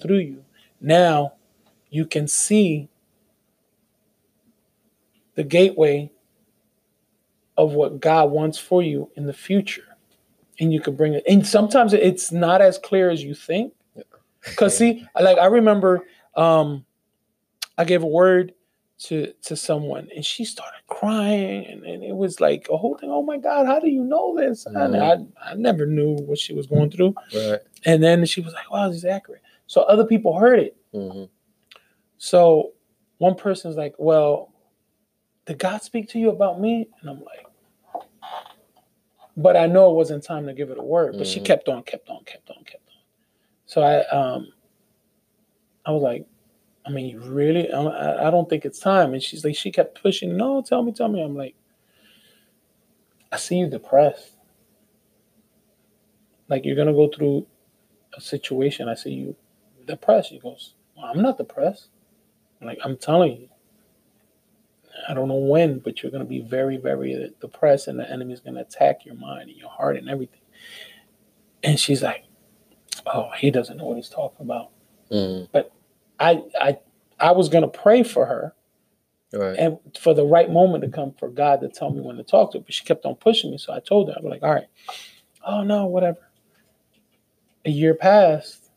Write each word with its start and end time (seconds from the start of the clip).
through 0.00 0.18
you. 0.18 0.44
Now 0.80 1.34
you 1.90 2.04
can 2.04 2.26
see 2.28 2.88
the 5.34 5.44
gateway 5.44 6.10
of 7.56 7.72
what 7.72 8.00
God 8.00 8.30
wants 8.30 8.58
for 8.58 8.82
you 8.82 9.10
in 9.16 9.26
the 9.26 9.32
future. 9.32 9.96
And 10.60 10.72
you 10.72 10.80
can 10.80 10.96
bring 10.96 11.14
it. 11.14 11.22
And 11.28 11.46
sometimes 11.46 11.92
it's 11.92 12.32
not 12.32 12.60
as 12.60 12.78
clear 12.78 13.10
as 13.10 13.22
you 13.22 13.34
think. 13.34 13.72
Cause 14.56 14.76
see, 14.76 15.06
like 15.20 15.38
I 15.38 15.46
remember 15.46 16.04
um 16.34 16.84
I 17.76 17.84
gave 17.84 18.02
a 18.02 18.06
word 18.06 18.54
to 19.00 19.32
to 19.42 19.54
someone 19.54 20.08
and 20.14 20.24
she 20.24 20.44
started 20.44 20.80
crying 20.88 21.66
and, 21.66 21.84
and 21.84 22.02
it 22.02 22.16
was 22.16 22.40
like 22.40 22.66
a 22.70 22.76
whole 22.76 22.96
thing. 22.96 23.10
Oh 23.10 23.22
my 23.22 23.38
God, 23.38 23.66
how 23.66 23.78
do 23.78 23.88
you 23.88 24.02
know 24.02 24.36
this? 24.36 24.66
And 24.66 24.96
I, 24.96 25.18
I 25.40 25.54
never 25.54 25.86
knew 25.86 26.14
what 26.14 26.38
she 26.38 26.54
was 26.54 26.66
going 26.66 26.90
through. 26.90 27.14
Right. 27.34 27.60
And 27.84 28.02
then 28.02 28.24
she 28.24 28.40
was 28.40 28.54
like, 28.54 28.70
wow, 28.70 28.88
this 28.88 28.98
is 28.98 29.04
accurate. 29.04 29.42
So 29.68 29.82
other 29.82 30.04
people 30.04 30.36
heard 30.36 30.58
it. 30.58 30.76
hmm 30.92 31.24
So 32.16 32.72
one 33.18 33.36
person's 33.36 33.76
like, 33.76 33.94
well, 33.98 34.52
did 35.46 35.58
God 35.58 35.82
speak 35.82 36.08
to 36.10 36.18
you 36.18 36.30
about 36.30 36.60
me? 36.60 36.88
And 37.00 37.08
I'm 37.10 37.20
like, 37.22 37.46
but 39.36 39.56
I 39.56 39.66
know 39.66 39.90
it 39.90 39.94
wasn't 39.94 40.24
time 40.24 40.46
to 40.46 40.52
give 40.52 40.70
it 40.70 40.78
a 40.78 40.82
word. 40.82 41.16
But 41.16 41.26
she 41.28 41.38
Mhm. 41.40 41.44
kept 41.44 41.68
on, 41.68 41.82
kept 41.84 42.08
on, 42.08 42.24
kept 42.24 42.50
on, 42.50 42.64
kept 42.64 42.88
on. 42.88 43.02
So 43.66 43.82
I 43.82 44.04
um 44.08 44.52
I 45.86 45.90
was 45.92 46.02
like, 46.02 46.26
I 46.84 46.90
mean, 46.90 47.06
you 47.06 47.20
really? 47.20 47.70
I, 47.72 47.80
I- 47.82 48.28
I 48.28 48.30
don't 48.30 48.48
think 48.48 48.64
it's 48.64 48.78
time. 48.78 49.12
And 49.14 49.22
she's 49.22 49.44
like, 49.44 49.54
she 49.54 49.70
kept 49.70 50.00
pushing. 50.02 50.36
No, 50.36 50.60
tell 50.62 50.82
me, 50.82 50.92
tell 50.92 51.08
me. 51.08 51.22
I'm 51.22 51.36
like, 51.36 51.54
I 53.30 53.36
see 53.36 53.56
you 53.56 53.68
depressed. 53.68 54.32
Like 56.48 56.64
you're 56.64 56.76
gonna 56.76 56.92
go 56.94 57.08
through 57.08 57.46
a 58.16 58.20
situation. 58.20 58.88
I 58.88 58.94
see 58.94 59.12
you 59.12 59.36
depressed. 59.88 60.30
She 60.30 60.38
goes, 60.38 60.74
well, 60.96 61.06
I'm 61.06 61.22
not 61.22 61.38
depressed. 61.38 61.88
I'm 62.60 62.68
like, 62.68 62.78
I'm 62.84 62.96
telling 62.96 63.32
you. 63.40 63.48
I 65.08 65.14
don't 65.14 65.28
know 65.28 65.36
when, 65.36 65.78
but 65.80 66.02
you're 66.02 66.12
gonna 66.12 66.24
be 66.24 66.40
very, 66.40 66.76
very 66.76 67.32
depressed, 67.40 67.88
and 67.88 67.98
the 67.98 68.10
enemy's 68.10 68.40
gonna 68.40 68.60
attack 68.60 69.04
your 69.06 69.14
mind 69.14 69.48
and 69.50 69.58
your 69.58 69.70
heart 69.70 69.96
and 69.96 70.08
everything. 70.08 70.40
And 71.62 71.78
she's 71.80 72.02
like, 72.02 72.24
Oh, 73.06 73.30
he 73.38 73.50
doesn't 73.50 73.76
know 73.78 73.86
what 73.86 73.96
he's 73.96 74.08
talking 74.08 74.44
about. 74.44 74.70
hmm 75.10 75.44
I 76.20 76.42
I 76.60 76.78
I 77.20 77.32
was 77.32 77.48
gonna 77.48 77.68
pray 77.68 78.02
for 78.02 78.26
her 78.26 78.54
Right. 79.32 79.58
and 79.58 79.78
for 79.98 80.14
the 80.14 80.24
right 80.24 80.50
moment 80.50 80.82
to 80.84 80.90
come 80.90 81.12
for 81.12 81.28
God 81.28 81.60
to 81.60 81.68
tell 81.68 81.90
me 81.90 82.00
when 82.00 82.16
to 82.16 82.22
talk 82.24 82.52
to 82.52 82.58
her. 82.58 82.64
But 82.64 82.74
she 82.74 82.84
kept 82.84 83.04
on 83.04 83.14
pushing 83.14 83.50
me. 83.52 83.58
So 83.58 83.72
I 83.72 83.80
told 83.80 84.08
her, 84.08 84.14
I 84.16 84.20
was 84.20 84.30
like, 84.30 84.42
all 84.42 84.52
right, 84.54 84.66
oh 85.46 85.62
no, 85.62 85.86
whatever. 85.86 86.18
A 87.64 87.70
year 87.70 87.94
passed, 87.94 88.67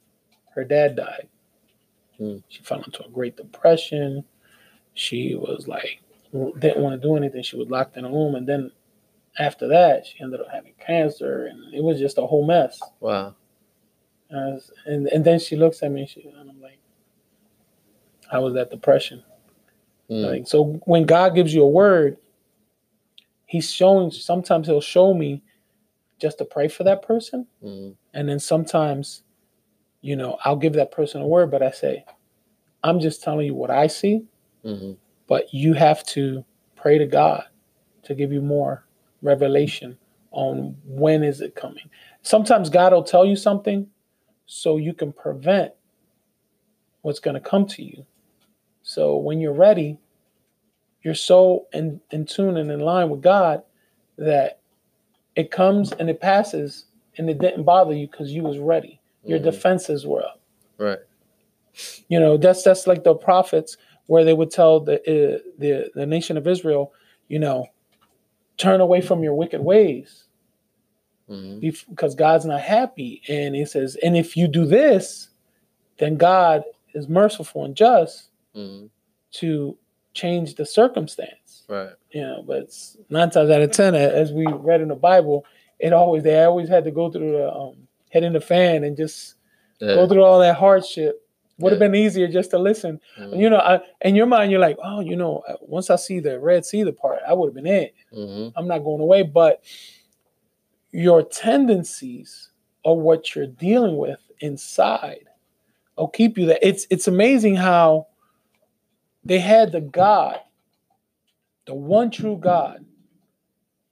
her 0.56 0.64
dad 0.64 0.96
died. 0.96 1.28
Hmm. 2.18 2.38
She 2.50 2.62
fell 2.64 2.82
into 2.84 3.06
a 3.06 3.10
great 3.10 3.38
depression. 3.38 4.24
She 4.94 5.36
was 5.36 5.68
like 5.68 6.02
didn't 6.60 6.82
want 6.82 7.02
to 7.02 7.08
do 7.08 7.16
anything. 7.18 7.44
She 7.44 7.58
was 7.58 7.70
locked 7.70 7.98
in 7.98 8.06
a 8.06 8.10
room. 8.10 8.36
And 8.36 8.48
then 8.48 8.72
after 9.40 9.68
that, 9.68 10.06
she 10.06 10.22
ended 10.24 10.40
up 10.40 10.48
having 10.52 10.74
cancer 10.80 11.48
and 11.48 11.74
it 11.74 11.84
was 11.84 12.00
just 12.00 12.18
a 12.18 12.26
whole 12.26 12.46
mess. 12.46 12.80
Wow. 13.02 13.36
And, 14.30 14.54
was- 14.54 14.72
and, 14.86 15.08
and 15.08 15.26
then 15.26 15.40
she 15.40 15.56
looks 15.58 15.84
at 15.84 15.92
me 15.92 16.02
and, 16.02 16.10
she, 16.10 16.22
and 16.22 16.50
I'm 16.50 16.62
like, 16.62 16.80
how 18.30 18.44
was 18.44 18.54
that 18.54 18.72
depression? 18.72 19.24
Mm. 20.10 20.26
Like, 20.32 20.48
so 20.48 20.80
when 20.86 21.06
God 21.06 21.36
gives 21.36 21.54
you 21.54 21.64
a 21.64 21.68
word, 21.70 22.18
He's 23.46 23.70
showing. 23.70 24.12
Sometimes 24.12 24.68
He'll 24.68 24.80
show 24.80 25.14
me 25.14 25.42
just 26.20 26.38
to 26.38 26.46
pray 26.46 26.70
for 26.70 26.84
that 26.86 27.02
person, 27.02 27.46
Mhm. 27.62 27.96
and 28.14 28.30
then 28.30 28.40
sometimes, 28.40 29.24
you 30.02 30.16
know, 30.16 30.38
I'll 30.44 30.56
give 30.56 30.74
that 30.74 30.92
person 30.92 31.22
a 31.22 31.28
word, 31.28 31.52
but 31.52 31.62
I 31.62 31.72
say, 31.72 32.06
I'm 32.84 33.00
just 33.00 33.24
telling 33.24 33.46
you 33.46 33.54
what 33.56 33.70
I 33.72 33.88
see, 33.88 34.26
Mhm. 34.64 34.98
but 35.28 35.54
you 35.54 35.74
have 35.74 36.04
to 36.08 36.44
pray 36.76 36.98
to 36.98 37.06
God 37.06 37.46
to 38.04 38.16
give 38.16 38.32
you 38.32 38.42
more 38.42 38.86
revelation 39.22 39.98
on 40.32 40.78
when 40.86 41.24
is 41.24 41.42
it 41.42 41.56
coming. 41.56 41.90
Sometimes 42.24 42.70
God 42.70 42.94
will 42.94 43.04
tell 43.04 43.26
you 43.26 43.36
something 43.36 43.90
so 44.46 44.78
you 44.78 44.94
can 44.94 45.14
prevent 45.14 45.74
what's 47.02 47.20
going 47.20 47.36
to 47.36 47.40
come 47.42 47.66
to 47.68 47.84
you. 47.84 48.06
So 48.82 49.18
when 49.18 49.40
you're 49.40 49.54
ready, 49.54 50.00
you're 51.04 51.16
so 51.16 51.68
in, 51.74 52.02
in 52.12 52.26
tune 52.26 52.58
and 52.58 52.72
in 52.72 52.80
line 52.80 53.10
with 53.10 53.22
God 53.22 53.64
that 54.18 54.60
it 55.36 55.52
comes 55.52 55.92
and 55.94 56.10
it 56.10 56.22
passes 56.22 56.86
and 57.18 57.30
it 57.30 57.40
didn't 57.40 57.64
bother 57.64 57.94
you 57.94 58.08
because 58.08 58.32
you 58.32 58.44
was 58.44 58.58
ready. 58.60 59.01
Your 59.26 59.40
Mhm. 59.40 59.44
defenses 59.44 60.06
were 60.06 60.24
up. 60.24 60.40
Right. 60.78 61.00
You 62.10 62.20
know, 62.20 62.38
that's 62.38 62.64
that's 62.64 62.88
like 62.88 63.04
the 63.04 63.16
prophets 63.16 63.78
where 64.08 64.24
they 64.26 64.34
would 64.34 64.52
tell 64.52 64.80
the 64.80 64.96
uh, 65.02 65.40
the 65.58 65.92
the 65.96 66.06
nation 66.06 66.38
of 66.38 66.48
Israel, 66.48 66.94
you 67.28 67.40
know, 67.40 67.68
turn 68.58 68.82
away 68.82 69.02
from 69.02 69.24
your 69.24 69.34
wicked 69.34 69.62
ways 69.62 70.26
hmm 71.28 71.60
because 71.60 72.16
God's 72.16 72.46
not 72.46 72.62
happy. 72.62 73.22
And 73.30 73.56
he 73.56 73.66
says, 73.66 73.96
and 74.04 74.18
if 74.18 74.36
you 74.36 74.48
do 74.48 74.66
this, 74.66 75.30
then 75.98 76.18
God 76.18 76.64
is 76.94 77.08
merciful 77.08 77.64
and 77.66 77.76
just 77.76 78.30
hmm 78.54 78.88
to 79.34 79.78
change 80.14 80.56
the 80.56 80.66
circumstance. 80.66 81.64
Right. 81.70 81.92
You 82.12 82.22
know, 82.22 82.44
but 82.46 82.58
it's 82.64 82.98
nine 83.10 83.30
times 83.30 83.50
out 83.50 83.62
of 83.62 83.72
ten, 83.72 83.96
as 83.96 84.34
we 84.34 84.46
read 84.46 84.82
in 84.82 84.90
the 84.90 84.96
Bible, 84.96 85.46
it 85.80 85.94
always 85.94 86.24
they 86.24 86.44
always 86.44 86.68
had 86.68 86.84
to 86.84 86.92
go 86.92 87.10
through 87.10 87.32
the 87.32 87.50
um, 87.54 87.88
head 88.12 88.24
in 88.24 88.34
the 88.34 88.42
fan 88.42 88.84
and 88.84 88.96
just 88.98 89.36
Yeah. 89.80 89.96
go 89.96 90.08
through 90.08 90.24
all 90.24 90.40
that 90.40 90.56
hardship. 90.56 91.26
Would 91.60 91.74
have 91.74 91.82
Yeah. 91.82 91.88
been 91.88 91.96
easier 91.96 92.28
just 92.28 92.50
to 92.52 92.58
listen. 92.58 93.00
Mhm. 93.20 93.38
You 93.40 93.50
know, 93.50 93.58
I, 93.58 93.82
in 94.02 94.16
your 94.16 94.26
mind, 94.26 94.52
you're 94.52 94.60
like, 94.60 94.78
oh, 94.84 95.00
you 95.00 95.16
know, 95.16 95.44
once 95.62 95.90
I 95.90 95.96
see 95.96 96.20
the 96.20 96.40
Red 96.40 96.66
Sea 96.66 96.84
the 96.84 96.94
part, 96.94 97.20
I 97.28 97.34
would 97.34 97.48
have 97.48 97.54
been 97.56 97.68
it. 97.68 97.94
Mhm. 98.12 98.54
I'm 98.56 98.68
not 98.68 98.80
going 98.80 99.02
away. 99.02 99.22
But 99.24 99.64
your 100.92 101.24
tendencies 101.24 102.50
or 102.84 103.00
what 103.00 103.36
you're 103.36 103.48
dealing 103.48 103.98
with 103.98 104.20
inside 104.40 105.26
will 105.98 106.08
keep 106.08 106.38
you 106.38 106.48
there. 106.48 106.60
It's 106.62 106.88
it's 106.90 107.08
amazing 107.08 107.56
how 107.56 108.08
they 109.24 109.38
had 109.40 109.72
the 109.72 109.82
God, 109.82 110.40
the 111.66 111.76
one 111.76 112.10
true 112.10 112.38
God, 112.38 112.84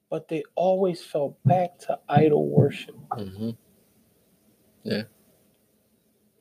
but 0.10 0.28
they 0.28 0.44
always 0.56 1.04
fell 1.04 1.38
back 1.46 1.78
to 1.80 2.00
idol 2.10 2.48
worship. 2.48 2.96
Mhm. 4.86 5.06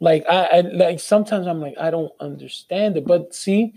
Like 0.01 0.25
I, 0.29 0.45
I 0.45 0.61
like 0.61 1.01
sometimes 1.01 1.47
I'm 1.47 1.61
like 1.61 1.75
I 1.79 1.91
don't 1.91 2.13
understand 2.21 2.97
it, 2.97 3.05
but 3.07 3.35
see, 3.35 3.75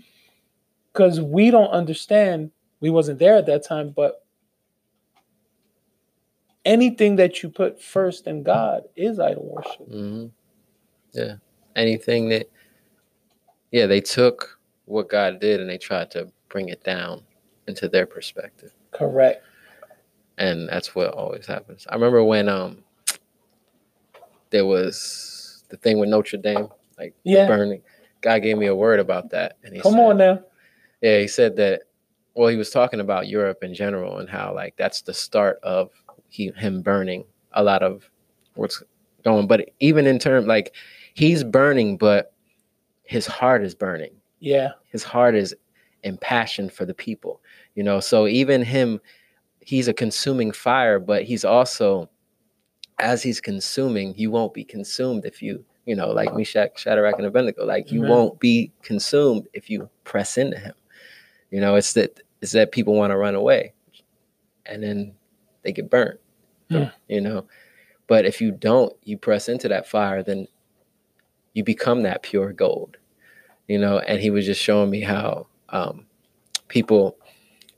because 0.92 1.20
we 1.20 1.50
don't 1.50 1.70
understand, 1.70 2.52
we 2.80 2.90
wasn't 2.90 3.18
there 3.18 3.36
at 3.36 3.46
that 3.46 3.64
time, 3.64 3.90
but 3.90 4.24
anything 6.64 7.16
that 7.16 7.42
you 7.42 7.48
put 7.48 7.82
first 7.82 8.26
in 8.26 8.42
God 8.42 8.84
is 8.96 9.18
idol 9.18 9.54
worship. 9.54 9.88
hmm 9.88 10.26
Yeah. 11.12 11.34
Anything 11.74 12.28
that, 12.28 12.50
yeah, 13.70 13.86
they 13.86 14.00
took 14.00 14.58
what 14.84 15.08
God 15.08 15.40
did 15.40 15.60
and 15.60 15.68
they 15.68 15.78
tried 15.78 16.10
to 16.12 16.30
bring 16.48 16.68
it 16.68 16.84
down 16.84 17.22
into 17.66 17.88
their 17.88 18.06
perspective. 18.06 18.72
Correct. 18.90 19.42
And 20.38 20.68
that's 20.68 20.94
what 20.94 21.08
always 21.14 21.46
happens. 21.46 21.86
I 21.88 21.94
remember 21.94 22.22
when 22.22 22.48
um 22.48 22.84
there 24.52 24.66
was 24.66 25.64
the 25.70 25.76
thing 25.78 25.98
with 25.98 26.08
Notre 26.08 26.36
Dame, 26.36 26.68
like 26.98 27.14
Yeah. 27.24 27.48
burning. 27.48 27.82
God 28.20 28.42
gave 28.42 28.56
me 28.56 28.66
a 28.66 28.74
word 28.74 29.00
about 29.00 29.30
that. 29.30 29.56
And 29.64 29.74
he 29.74 29.80
Come 29.80 29.94
said, 29.94 30.00
on 30.00 30.16
now. 30.18 30.40
Yeah, 31.00 31.18
he 31.18 31.26
said 31.26 31.56
that. 31.56 31.82
Well, 32.34 32.48
he 32.48 32.56
was 32.56 32.70
talking 32.70 33.00
about 33.00 33.28
Europe 33.28 33.62
in 33.64 33.74
general 33.74 34.18
and 34.18 34.28
how 34.28 34.54
like 34.54 34.76
that's 34.76 35.02
the 35.02 35.12
start 35.12 35.58
of 35.62 35.90
he 36.28 36.50
him 36.56 36.80
burning 36.80 37.24
a 37.52 37.62
lot 37.62 37.82
of 37.82 38.08
what's 38.54 38.82
going. 39.24 39.46
But 39.46 39.70
even 39.80 40.06
in 40.06 40.18
terms 40.18 40.46
like 40.46 40.74
he's 41.14 41.42
burning, 41.44 41.96
but 41.98 42.32
his 43.02 43.26
heart 43.26 43.62
is 43.64 43.74
burning. 43.74 44.12
Yeah. 44.38 44.70
His 44.88 45.02
heart 45.02 45.34
is 45.34 45.54
impassioned 46.04 46.72
for 46.72 46.86
the 46.86 46.94
people. 46.94 47.40
You 47.74 47.82
know, 47.82 48.00
so 48.00 48.26
even 48.26 48.62
him, 48.62 49.00
he's 49.60 49.88
a 49.88 49.92
consuming 49.94 50.52
fire, 50.52 50.98
but 50.98 51.24
he's 51.24 51.44
also 51.44 52.08
as 53.02 53.22
he's 53.22 53.40
consuming, 53.40 54.14
you 54.16 54.30
won't 54.30 54.54
be 54.54 54.64
consumed 54.64 55.26
if 55.26 55.42
you, 55.42 55.64
you 55.84 55.96
know, 55.96 56.10
like 56.10 56.34
Meshach, 56.34 56.78
Shadrach, 56.78 57.16
and 57.18 57.26
Abednego. 57.26 57.66
Like 57.66 57.90
you 57.90 58.00
Amen. 58.00 58.10
won't 58.10 58.40
be 58.40 58.72
consumed 58.82 59.48
if 59.52 59.68
you 59.68 59.90
press 60.04 60.38
into 60.38 60.58
him. 60.58 60.74
You 61.50 61.60
know, 61.60 61.74
it's 61.74 61.92
that 61.94 62.20
it's 62.40 62.52
that 62.52 62.72
people 62.72 62.94
want 62.94 63.10
to 63.10 63.16
run 63.16 63.34
away, 63.34 63.74
and 64.64 64.82
then 64.82 65.14
they 65.62 65.72
get 65.72 65.90
burnt. 65.90 66.20
Hmm. 66.70 66.84
You 67.08 67.20
know, 67.20 67.46
but 68.06 68.24
if 68.24 68.40
you 68.40 68.52
don't, 68.52 68.94
you 69.02 69.18
press 69.18 69.48
into 69.48 69.68
that 69.68 69.88
fire, 69.88 70.22
then 70.22 70.46
you 71.52 71.64
become 71.64 72.04
that 72.04 72.22
pure 72.22 72.52
gold. 72.52 72.96
You 73.66 73.78
know, 73.78 73.98
and 73.98 74.20
he 74.20 74.30
was 74.30 74.46
just 74.46 74.60
showing 74.60 74.90
me 74.90 75.00
how 75.00 75.48
um, 75.70 76.06
people 76.68 77.18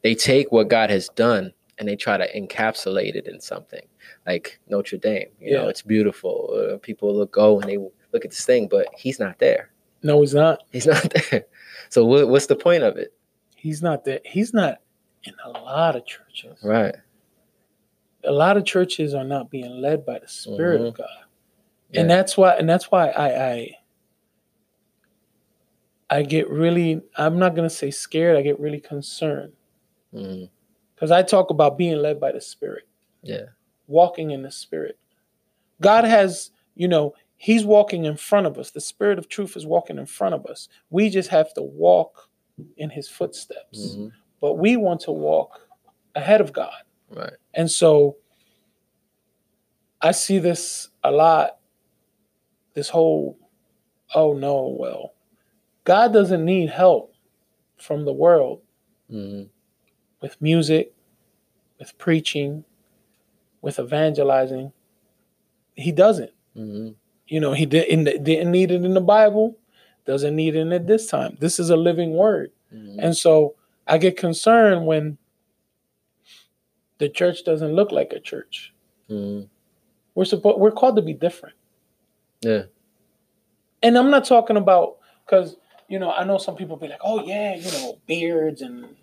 they 0.02 0.14
take 0.14 0.52
what 0.52 0.68
God 0.68 0.90
has 0.90 1.08
done 1.08 1.54
and 1.78 1.88
they 1.88 1.96
try 1.96 2.16
to 2.16 2.32
encapsulate 2.38 3.14
it 3.16 3.26
in 3.26 3.40
something 3.40 3.84
like 4.26 4.60
Notre 4.68 4.96
Dame. 4.96 5.28
You 5.40 5.52
know, 5.54 5.68
it's 5.68 5.82
beautiful. 5.82 6.70
Uh, 6.74 6.78
people 6.78 7.14
will 7.14 7.26
go 7.26 7.60
and 7.60 7.68
they 7.68 7.78
look 7.78 8.24
at 8.24 8.30
this 8.30 8.44
thing, 8.46 8.68
but 8.68 8.86
he's 8.96 9.18
not 9.18 9.38
there. 9.38 9.70
No, 10.02 10.20
he's 10.20 10.34
not. 10.34 10.62
He's 10.70 10.86
not 10.86 11.02
there. 11.30 11.46
So 11.88 12.04
what, 12.04 12.28
what's 12.28 12.46
the 12.46 12.56
point 12.56 12.82
of 12.82 12.96
it? 12.96 13.12
He's 13.56 13.82
not 13.82 14.04
there. 14.04 14.20
He's 14.24 14.52
not 14.52 14.78
in 15.24 15.34
a 15.44 15.50
lot 15.50 15.96
of 15.96 16.06
churches. 16.06 16.58
Right. 16.62 16.94
A 18.24 18.32
lot 18.32 18.56
of 18.56 18.64
churches 18.64 19.14
are 19.14 19.24
not 19.24 19.50
being 19.50 19.80
led 19.80 20.04
by 20.06 20.18
the 20.18 20.28
Spirit 20.28 20.80
of 20.80 20.94
God. 20.94 21.06
Yeah. 21.90 22.02
And 22.02 22.10
that's 22.10 22.36
why 22.36 22.54
and 22.56 22.68
that's 22.68 22.90
why 22.90 23.08
I 23.08 23.52
I 23.52 23.70
I 26.10 26.22
get 26.22 26.48
really 26.50 27.00
I'm 27.16 27.38
not 27.38 27.54
gonna 27.54 27.70
say 27.70 27.90
scared, 27.90 28.36
I 28.36 28.42
get 28.42 28.60
really 28.60 28.80
concerned. 28.80 29.52
Mhm. 30.14 30.48
Because 31.04 31.12
I 31.12 31.22
talk 31.22 31.50
about 31.50 31.76
being 31.76 31.98
led 31.98 32.18
by 32.18 32.32
the 32.32 32.40
Spirit. 32.40 32.88
Yeah. 33.22 33.48
walking 33.88 34.30
in 34.30 34.40
the 34.40 34.50
spirit. 34.50 34.98
God 35.82 36.04
has, 36.04 36.50
you 36.74 36.88
know, 36.88 37.12
He's 37.36 37.62
walking 37.66 38.06
in 38.06 38.16
front 38.16 38.46
of 38.46 38.56
us. 38.58 38.70
The 38.70 38.80
Spirit 38.80 39.18
of 39.18 39.28
truth 39.28 39.54
is 39.54 39.66
walking 39.66 39.98
in 39.98 40.06
front 40.06 40.34
of 40.34 40.46
us. 40.46 40.66
We 40.88 41.10
just 41.10 41.28
have 41.28 41.52
to 41.54 41.62
walk 41.62 42.30
in 42.78 42.88
His 42.88 43.06
footsteps. 43.06 43.96
Mhm. 43.96 44.12
But 44.40 44.54
we 44.54 44.78
want 44.78 45.02
to 45.02 45.12
walk 45.12 45.68
ahead 46.14 46.40
of 46.40 46.54
God. 46.54 46.72
Right. 47.10 47.34
And 47.52 47.70
so 47.70 48.16
I 50.00 50.12
see 50.12 50.38
this 50.38 50.88
a 51.02 51.10
lot. 51.10 51.58
This 52.72 52.88
whole, 52.88 53.36
oh 54.14 54.32
no, 54.32 54.74
well, 54.80 55.12
God 55.84 56.14
doesn't 56.14 56.42
need 56.46 56.70
help 56.70 57.12
from 57.76 58.06
the 58.06 58.12
world 58.14 58.62
Mhm. 59.10 59.50
with 60.22 60.40
music, 60.40 60.93
with 61.78 61.96
preaching, 61.98 62.64
with 63.62 63.78
evangelizing. 63.78 64.72
He 65.74 65.92
doesn't. 65.92 66.32
Mhm. 66.56 66.94
You 67.26 67.40
know, 67.40 67.52
he 67.52 67.66
didn't 67.66 68.04
didn't 68.24 68.50
need 68.50 68.70
it 68.70 68.84
in 68.84 68.94
the 68.94 69.00
Bible, 69.00 69.56
doesn't 70.04 70.36
need 70.36 70.54
it 70.54 70.70
at 70.72 70.86
this 70.86 71.06
time. 71.06 71.36
This 71.40 71.58
is 71.58 71.70
a 71.70 71.76
living 71.76 72.12
word. 72.14 72.52
Mhm. 72.72 72.96
And 72.98 73.16
so 73.16 73.54
I 73.86 73.98
get 73.98 74.16
concerned 74.16 74.86
when 74.86 75.18
the 76.98 77.08
church 77.08 77.44
doesn't 77.44 77.74
look 77.74 77.90
like 77.92 78.12
a 78.12 78.20
church. 78.20 78.72
Mhm. 79.10 79.48
We're 80.14 80.24
supposed 80.24 80.58
we're 80.58 80.70
called 80.70 80.96
to 80.96 81.02
be 81.02 81.14
different. 81.14 81.56
Yeah. 82.40 82.64
And 83.82 83.98
I'm 83.98 84.10
not 84.10 84.24
talking 84.24 84.56
about 84.56 84.98
because 85.24 85.56
you 85.88 85.98
know 85.98 86.10
I 86.12 86.24
know 86.24 86.38
some 86.38 86.56
people 86.56 86.76
be 86.76 86.88
like, 86.88 87.00
oh 87.02 87.24
yeah, 87.24 87.56
you 87.56 87.70
know, 87.72 87.98
beards 88.06 88.62
and 88.62 88.96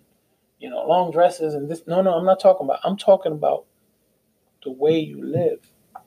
you 0.62 0.70
know 0.70 0.86
long 0.86 1.10
dresses 1.10 1.54
and 1.54 1.68
this. 1.68 1.82
No, 1.86 2.00
no, 2.02 2.14
I'm 2.14 2.24
not 2.24 2.38
talking 2.40 2.66
about. 2.66 2.78
I'm 2.84 2.96
talking 2.96 3.32
about 3.32 3.64
the 4.64 4.70
way 4.70 4.98
you 4.98 5.20
live. 5.24 5.60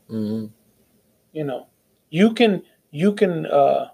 Mhm. 0.10 0.50
You 1.34 1.44
know, 1.44 1.68
you 2.10 2.34
can 2.34 2.64
you 2.92 3.14
can 3.14 3.46
uh, 3.48 3.90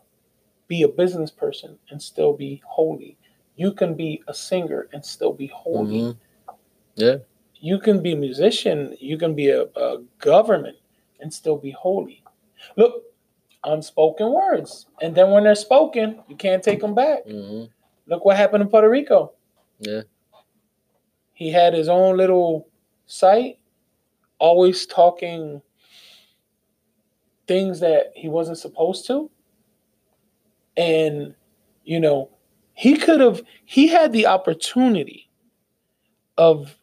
be 0.67 0.83
a 0.83 0.87
business 0.87 1.31
person 1.31 1.79
and 1.89 1.99
still 2.01 2.33
be 2.33 2.61
holy. 2.65 3.17
You 3.55 3.73
can 3.73 3.95
be 3.95 4.21
a 4.27 4.33
singer 4.33 4.87
and 4.93 5.03
still 5.03 5.33
be 5.33 5.47
holy. 5.47 6.01
Mhm. 6.01 6.17
Yeah. 6.95 7.17
You 7.55 7.79
can 7.79 8.01
be 8.01 8.13
a 8.13 8.15
musician. 8.15 8.95
You 8.99 9.17
can 9.17 9.33
be 9.33 9.49
a, 9.49 9.63
a 9.75 10.03
government 10.19 10.77
and 11.19 11.33
still 11.33 11.57
be 11.57 11.71
holy. 11.71 12.23
Look, 12.77 13.03
unspoken 13.63 14.31
words, 14.31 14.87
and 15.01 15.15
then 15.15 15.31
when 15.31 15.43
they're 15.43 15.55
spoken, 15.55 16.21
you 16.27 16.35
can't 16.35 16.63
take 16.63 16.81
them 16.81 16.93
back. 16.93 17.25
Mhm. 17.25 17.69
Look 18.05 18.25
what 18.25 18.37
happened 18.37 18.61
in 18.63 18.69
Puerto 18.69 18.89
Rico. 18.89 19.33
Yeah. 19.79 20.03
He 21.41 21.49
had 21.49 21.73
his 21.73 21.89
own 21.89 22.17
little 22.17 22.67
site, 23.07 23.57
always 24.37 24.85
talking 24.85 25.59
things 27.47 27.79
that 27.79 28.11
he 28.15 28.29
wasn't 28.29 28.59
supposed 28.59 29.07
to. 29.07 29.27
And, 30.77 31.33
you 31.83 31.99
know, 31.99 32.29
he 32.75 32.95
could 32.95 33.19
have, 33.21 33.41
he 33.65 33.87
had 33.87 34.13
the 34.13 34.27
opportunity 34.27 35.31
of 36.37 36.77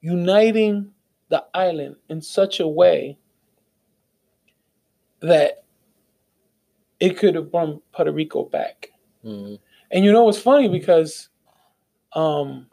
uniting 0.00 0.90
the 1.28 1.44
island 1.54 1.94
in 2.08 2.22
such 2.22 2.58
a 2.58 2.66
way 2.66 3.16
that 5.20 5.62
it 6.98 7.16
could 7.16 7.36
have 7.36 7.52
brought 7.52 7.80
Puerto 7.92 8.10
Rico 8.10 8.46
back. 8.46 8.90
Mhm. 9.24 9.60
And 9.92 10.04
you 10.04 10.10
know 10.10 10.24
what's 10.24 10.40
funny 10.40 10.68
because 10.68 11.28
um 12.14 12.66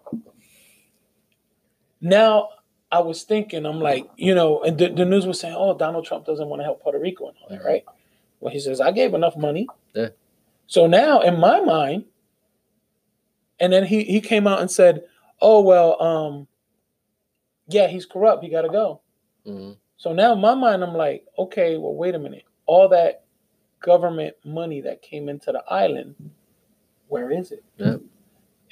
now 2.01 2.49
I 2.91 2.99
was 2.99 3.23
thinking, 3.23 3.65
I'm 3.65 3.79
like, 3.79 4.09
you 4.17 4.35
know, 4.35 4.61
and 4.63 4.77
the, 4.77 4.89
the 4.89 5.05
news 5.05 5.25
was 5.25 5.39
saying, 5.39 5.55
oh, 5.57 5.77
Donald 5.77 6.05
Trump 6.05 6.25
doesn't 6.25 6.47
want 6.47 6.59
to 6.59 6.63
help 6.65 6.81
Puerto 6.81 6.99
Rico 6.99 7.27
and 7.27 7.37
all 7.41 7.49
that, 7.49 7.63
right? 7.63 7.85
Well, 8.41 8.51
he 8.51 8.59
says, 8.59 8.81
I 8.81 8.91
gave 8.91 9.13
enough 9.13 9.37
money. 9.37 9.67
Yeah. 9.93 10.09
So 10.67 10.87
now 10.87 11.21
in 11.21 11.39
my 11.39 11.61
mind, 11.61 12.05
and 13.59 13.71
then 13.71 13.85
he 13.85 14.03
he 14.03 14.19
came 14.19 14.47
out 14.47 14.59
and 14.59 14.71
said, 14.71 15.03
Oh, 15.39 15.61
well, 15.61 16.01
um, 16.01 16.47
yeah, 17.67 17.87
he's 17.87 18.05
corrupt, 18.05 18.43
he 18.43 18.49
gotta 18.49 18.69
go. 18.69 19.01
Mhm. 19.45 19.77
So 19.97 20.13
now 20.13 20.33
in 20.33 20.39
my 20.39 20.55
mind, 20.55 20.83
I'm 20.83 20.95
like, 20.95 21.25
okay, 21.37 21.77
well, 21.77 21.93
wait 21.93 22.15
a 22.15 22.19
minute. 22.19 22.43
All 22.65 22.89
that 22.89 23.23
government 23.79 24.35
money 24.43 24.81
that 24.81 25.01
came 25.03 25.29
into 25.29 25.51
the 25.51 25.63
island, 25.67 26.15
where 27.07 27.31
is 27.31 27.51
it? 27.51 27.63
Yeah. 27.77 27.97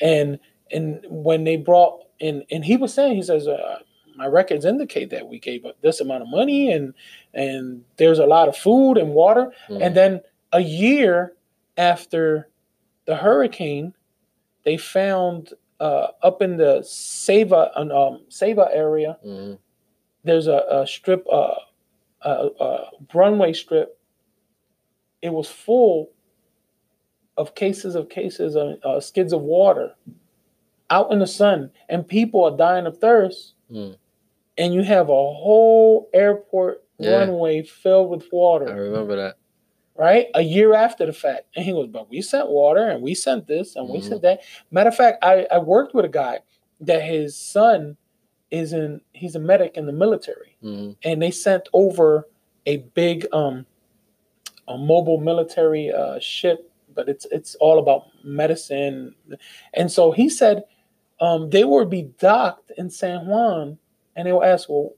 And 0.01 0.39
and 0.71 1.05
when 1.07 1.43
they 1.43 1.57
brought 1.57 2.05
in, 2.19 2.43
and 2.51 2.63
he 2.65 2.77
was 2.77 2.93
saying, 2.93 3.15
he 3.15 3.21
says, 3.23 3.47
uh, 3.47 3.79
my 4.15 4.25
records 4.27 4.65
indicate 4.65 5.09
that 5.11 5.27
we 5.27 5.39
gave 5.39 5.65
up 5.65 5.79
this 5.81 6.01
amount 6.01 6.23
of 6.23 6.29
money, 6.29 6.71
and 6.71 6.93
and 7.33 7.83
there's 7.97 8.19
a 8.19 8.25
lot 8.25 8.49
of 8.49 8.57
food 8.57 8.97
and 8.97 9.13
water. 9.13 9.51
Mhm. 9.69 9.81
And 9.85 9.95
then 9.95 10.21
a 10.51 10.59
year 10.61 11.33
after 11.77 12.49
the 13.05 13.15
hurricane, 13.15 13.93
they 14.63 14.77
found 14.77 15.53
uh, 15.79 16.07
up 16.21 16.41
in 16.41 16.57
the 16.57 16.79
Ceiba 16.81 17.71
um, 17.77 18.21
Ceiba 18.29 18.69
area 18.73 19.17
Mhm. 19.25 19.57
there's 20.25 20.47
a, 20.47 20.65
a 20.69 20.85
strip, 20.85 21.25
uh, 21.31 21.55
a, 22.23 22.49
a 22.59 22.89
runway 23.13 23.53
strip. 23.53 23.97
It 25.21 25.31
was 25.31 25.47
full 25.49 26.09
of 27.37 27.55
cases 27.55 27.95
of 27.95 28.09
cases 28.09 28.57
of 28.57 28.77
uh, 28.83 28.99
skids 28.99 29.31
of 29.31 29.41
water 29.41 29.95
out 30.89 31.11
in 31.11 31.19
the 31.19 31.27
sun, 31.27 31.71
and 31.87 32.07
people 32.07 32.43
are 32.43 32.55
dying 32.57 32.85
of 32.85 32.97
thirst. 32.97 33.53
Mm. 33.71 33.95
And 34.57 34.73
you 34.73 34.81
have 34.83 35.09
a 35.09 35.13
whole 35.13 36.09
airport 36.13 36.83
Yeah. 36.97 37.19
runway 37.19 37.61
filled 37.63 38.09
with 38.09 38.25
water, 38.31 38.67
I 38.67 38.73
remember 38.73 39.15
that. 39.15 39.35
right? 39.95 40.27
A 40.33 40.41
year 40.41 40.73
after 40.73 41.05
the 41.05 41.11
fact. 41.13 41.47
And 41.57 41.65
he 41.65 41.71
goes, 41.73 41.87
But 41.87 42.09
we 42.09 42.21
sent 42.21 42.47
water 42.49 42.87
and 42.87 43.01
we 43.03 43.13
sent 43.13 43.47
this 43.47 43.75
and 43.75 43.89
we 43.89 43.99
Mhm. 43.99 44.03
sent 44.03 44.21
that. 44.21 44.41
Matter 44.71 44.87
of 44.89 44.95
fact, 44.95 45.17
I, 45.23 45.45
I 45.51 45.57
worked 45.59 45.93
with 45.93 46.05
a 46.05 46.09
guy 46.09 46.39
that 46.79 47.01
his 47.01 47.35
son 47.35 47.97
is 48.49 48.71
in, 48.71 49.01
he's 49.11 49.35
a 49.35 49.39
medic 49.39 49.75
in 49.75 49.85
the 49.87 49.91
military 49.91 50.55
Mhm. 50.63 50.95
and 51.03 51.21
they 51.21 51.31
sent 51.31 51.67
over 51.73 52.27
a 52.65 52.77
big 52.77 53.27
um 53.33 53.65
a 54.69 54.77
mobile 54.77 55.19
military 55.19 55.91
uh 55.91 56.17
ship 56.19 56.71
but 56.95 57.09
it's 57.09 57.25
it's 57.31 57.55
all 57.55 57.77
about 57.79 58.05
medicine 58.23 59.13
and 59.73 59.91
so 59.91 60.11
he 60.11 60.29
said 60.29 60.63
um 61.21 61.49
they 61.49 61.63
would 61.63 61.89
be 61.89 62.03
docked 62.19 62.71
in 62.77 62.89
san 62.89 63.25
juan 63.27 63.77
and 64.15 64.27
they 64.27 64.31
will 64.31 64.43
ask 64.43 64.69
well 64.69 64.91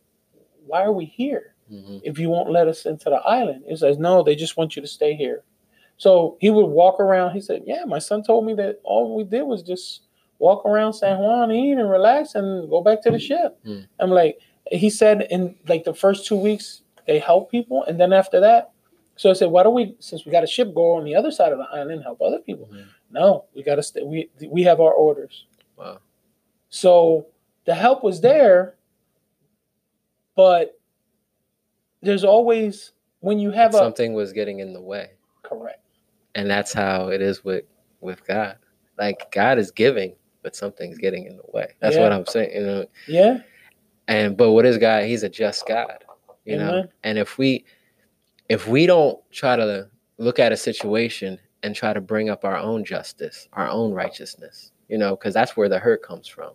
why 0.66 0.82
are 0.84 0.92
we 0.94 1.06
here 1.06 1.56
Mhm. 1.72 2.02
if 2.04 2.20
you 2.20 2.30
won't 2.30 2.50
let 2.52 2.68
us 2.68 2.86
into 2.86 3.10
the 3.10 3.22
island 3.40 3.64
he 3.68 3.76
says 3.78 3.98
no 3.98 4.24
they 4.24 4.36
just 4.36 4.58
want 4.58 4.76
you 4.76 4.82
to 4.82 4.88
stay 4.88 5.14
here 5.16 5.44
so 5.98 6.38
he 6.42 6.50
would 6.50 6.66
walk 6.68 7.00
around 7.00 7.32
he 7.32 7.42
said 7.42 7.64
yeah 7.66 7.86
my 7.86 8.00
son 8.00 8.24
told 8.24 8.46
me 8.46 8.54
that 8.56 8.80
all 8.84 9.16
we 9.16 9.24
did 9.24 9.44
was 9.44 9.64
just 9.64 10.02
walk 10.40 10.66
around 10.66 10.94
san 10.94 11.18
juan 11.20 11.52
eat 11.52 11.78
and 11.78 11.90
relax 11.90 12.36
and 12.36 12.70
go 12.70 12.82
back 12.82 13.02
to 13.04 13.12
the 13.12 13.20
ship 13.20 13.58
Hmm. 13.64 13.80
i'm 14.00 14.10
like 14.12 14.40
he 14.72 14.90
said 14.90 15.28
in 15.30 15.56
like 15.68 15.84
the 15.86 15.94
first 15.94 16.26
two 16.28 16.36
weeks 16.38 16.82
they 17.08 17.20
help 17.20 17.50
people 17.52 17.84
and 17.86 18.00
then 18.00 18.12
after 18.14 18.40
that 18.42 18.72
so 19.16 19.30
i 19.30 19.34
said 19.34 19.50
why 19.50 19.64
don't 19.64 19.74
we 19.74 19.96
since 20.00 20.26
we 20.26 20.32
got 20.32 20.44
a 20.44 20.48
ship 20.48 20.74
go 20.74 20.94
on 20.94 21.04
the 21.06 21.16
other 21.16 21.32
side 21.32 21.52
of 21.54 21.58
the 21.58 21.68
island 21.72 21.92
and 21.92 22.04
help 22.04 22.22
other 22.22 22.40
people 22.40 22.68
Mhm. 22.72 22.86
no 23.12 23.46
we 23.56 23.64
got 23.64 23.76
to 23.76 23.84
stay 23.84 24.02
we 24.04 24.30
we 24.50 24.64
have 24.64 24.80
our 24.82 24.94
orders 24.94 25.46
Wow. 25.78 26.00
So 26.72 27.28
the 27.66 27.76
help 27.76 28.04
was 28.04 28.20
there 28.22 28.76
but 30.36 30.80
there's 32.02 32.24
always 32.24 32.94
when 33.20 33.38
you 33.38 33.52
have 33.52 33.76
a 33.76 33.78
Something 33.78 34.14
was 34.14 34.34
getting 34.34 34.60
in 34.60 34.74
the 34.74 34.82
way. 34.82 35.12
correct 35.44 35.84
And 36.34 36.50
that's 36.50 36.74
how 36.74 37.10
it 37.10 37.22
is 37.22 37.44
with 37.44 37.66
with 38.00 38.26
God. 38.26 38.58
Like 38.98 39.32
God 39.32 39.60
is 39.60 39.70
giving, 39.70 40.16
but 40.42 40.56
something's 40.56 40.98
getting 40.98 41.26
in 41.26 41.36
the 41.38 41.44
way. 41.54 41.68
That's 41.80 41.96
Yeah. 41.98 42.02
what 42.02 42.12
I'm 42.12 42.26
saying. 42.26 42.52
You 42.56 42.66
know, 42.66 42.86
yeah 43.08 43.38
and 44.08 44.36
but 44.36 44.52
what 44.54 44.66
is 44.66 44.78
God? 44.80 45.04
He's 45.04 45.22
a 45.24 45.30
just 45.30 45.68
God. 45.68 46.04
You 46.46 46.58
know, 46.58 46.72
and 47.04 47.18
if 47.20 47.38
we 47.38 47.66
if 48.50 48.68
we 48.68 48.86
don't 48.88 49.20
try 49.32 49.56
to 49.56 49.90
look 50.18 50.40
at 50.40 50.52
a 50.52 50.58
situation 50.58 51.38
and 51.64 51.76
try 51.76 51.94
to 51.94 52.02
bring 52.02 52.30
up 52.30 52.44
our 52.44 52.58
own 52.58 52.84
justice, 52.84 53.48
our 53.54 53.70
own 53.70 53.92
righteousness, 53.94 54.72
you 54.90 54.98
know, 54.98 55.16
because 55.16 55.34
that's 55.34 55.56
where 55.56 55.70
the 55.70 55.78
hurt 55.78 56.02
comes 56.02 56.28
from. 56.28 56.54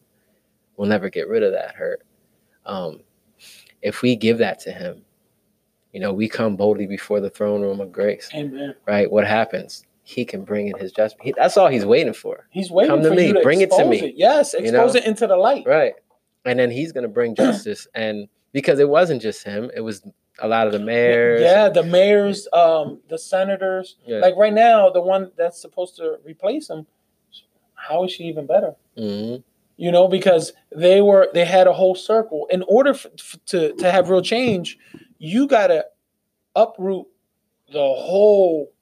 We'll 0.76 0.88
never 0.88 1.09
get 1.11 1.28
rid 1.28 1.42
of 1.42 1.52
that 1.52 1.75
hurt. 1.75 2.02
Um, 2.64 3.00
if 3.83 4.02
we 4.02 4.16
give 4.16 4.38
that 4.38 4.59
to 4.61 4.73
Him, 4.73 5.02
You 5.92 6.00
know, 6.00 6.12
we 6.12 6.28
come 6.28 6.56
boldly 6.56 6.87
before 6.87 7.21
the 7.21 7.30
throne 7.30 7.62
room 7.62 7.80
of 7.80 7.90
grace, 7.92 8.28
Amen. 8.35 8.75
right? 8.87 9.11
What 9.11 9.26
happens? 9.26 9.85
He 10.02 10.25
can 10.26 10.45
bring 10.45 10.68
in 10.68 10.76
his 10.78 10.92
judgment. 10.92 11.23
He, 11.23 11.33
that's 11.37 11.56
all 11.56 11.68
he's 11.68 11.87
waiting 11.87 12.12
for, 12.12 12.47
He's 12.50 12.71
waiting 12.71 12.90
Come 12.90 13.02
to 13.02 13.09
for 13.09 13.14
me, 13.14 13.28
you 13.28 13.33
to 13.33 13.40
bring 13.40 13.61
it 13.62 13.71
to 13.71 13.76
expose 13.76 14.02
me. 14.02 14.12
Yes, 14.16 14.52
You 14.52 14.59
expose 14.61 14.95
know? 14.95 15.00
it 15.00 15.06
into 15.06 15.26
the 15.26 15.37
light. 15.37 15.64
right? 15.66 15.95
And 16.45 16.59
then 16.59 16.71
he's 16.71 16.92
gonna 16.92 17.09
bring 17.09 17.35
justice, 17.35 17.88
and 17.95 18.28
because 18.52 18.78
it 18.78 18.88
wasn't 18.88 19.23
just 19.23 19.42
him, 19.45 19.71
it 19.75 19.80
was 19.80 20.02
a 20.38 20.47
lot 20.49 20.66
of 20.66 20.73
the 20.75 20.78
mayors. 20.80 21.40
Yeah, 21.40 21.66
and- 21.66 21.75
the 21.75 21.83
mayors, 21.83 22.47
um, 22.52 23.00
the 23.09 23.18
senators. 23.18 23.97
yeah. 24.04 24.18
Like 24.18 24.37
right 24.37 24.52
now, 24.52 24.90
the 24.90 25.00
one 25.00 25.33
that's 25.37 25.61
supposed 25.61 25.97
to 25.97 26.18
replace 26.25 26.68
him, 26.68 26.87
how 27.75 28.04
is 28.04 28.12
she 28.12 28.25
even 28.25 28.47
better? 28.47 28.76
Mhm. 28.99 29.42
You 29.78 29.92
know, 29.92 30.09
because 30.09 30.52
they 30.75 31.02
were 31.02 31.28
they 31.35 31.45
had 31.45 31.66
a 31.66 31.73
whole 31.73 31.95
circle. 31.95 32.47
In 32.50 32.62
order 32.66 32.90
f- 32.90 33.06
f- 33.18 33.37
to 33.47 33.73
to 33.75 33.90
have 33.92 34.09
real 34.09 34.23
change, 34.23 34.78
you 35.18 35.47
gotta 35.47 35.85
uproot 36.54 37.06
the 37.73 37.78
whole 37.78 38.73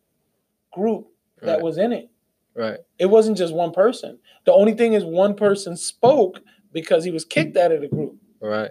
group 0.73 1.09
that 1.41 1.55
Right. 1.55 1.63
was 1.63 1.79
in 1.79 1.93
it. 1.93 2.09
right. 2.55 2.79
It 2.99 3.07
wasn't 3.07 3.37
just 3.37 3.53
one 3.53 3.73
person. 3.73 4.19
The 4.45 4.53
only 4.53 4.75
thing 4.75 4.93
is 4.93 5.05
one 5.05 5.35
person 5.35 5.77
spoke 5.77 6.41
because 6.73 7.03
he 7.05 7.11
was 7.11 7.25
kicked 7.25 7.57
out 7.57 7.73
of 7.73 7.81
the 7.81 7.89
group. 7.89 8.17
Right. 8.41 8.71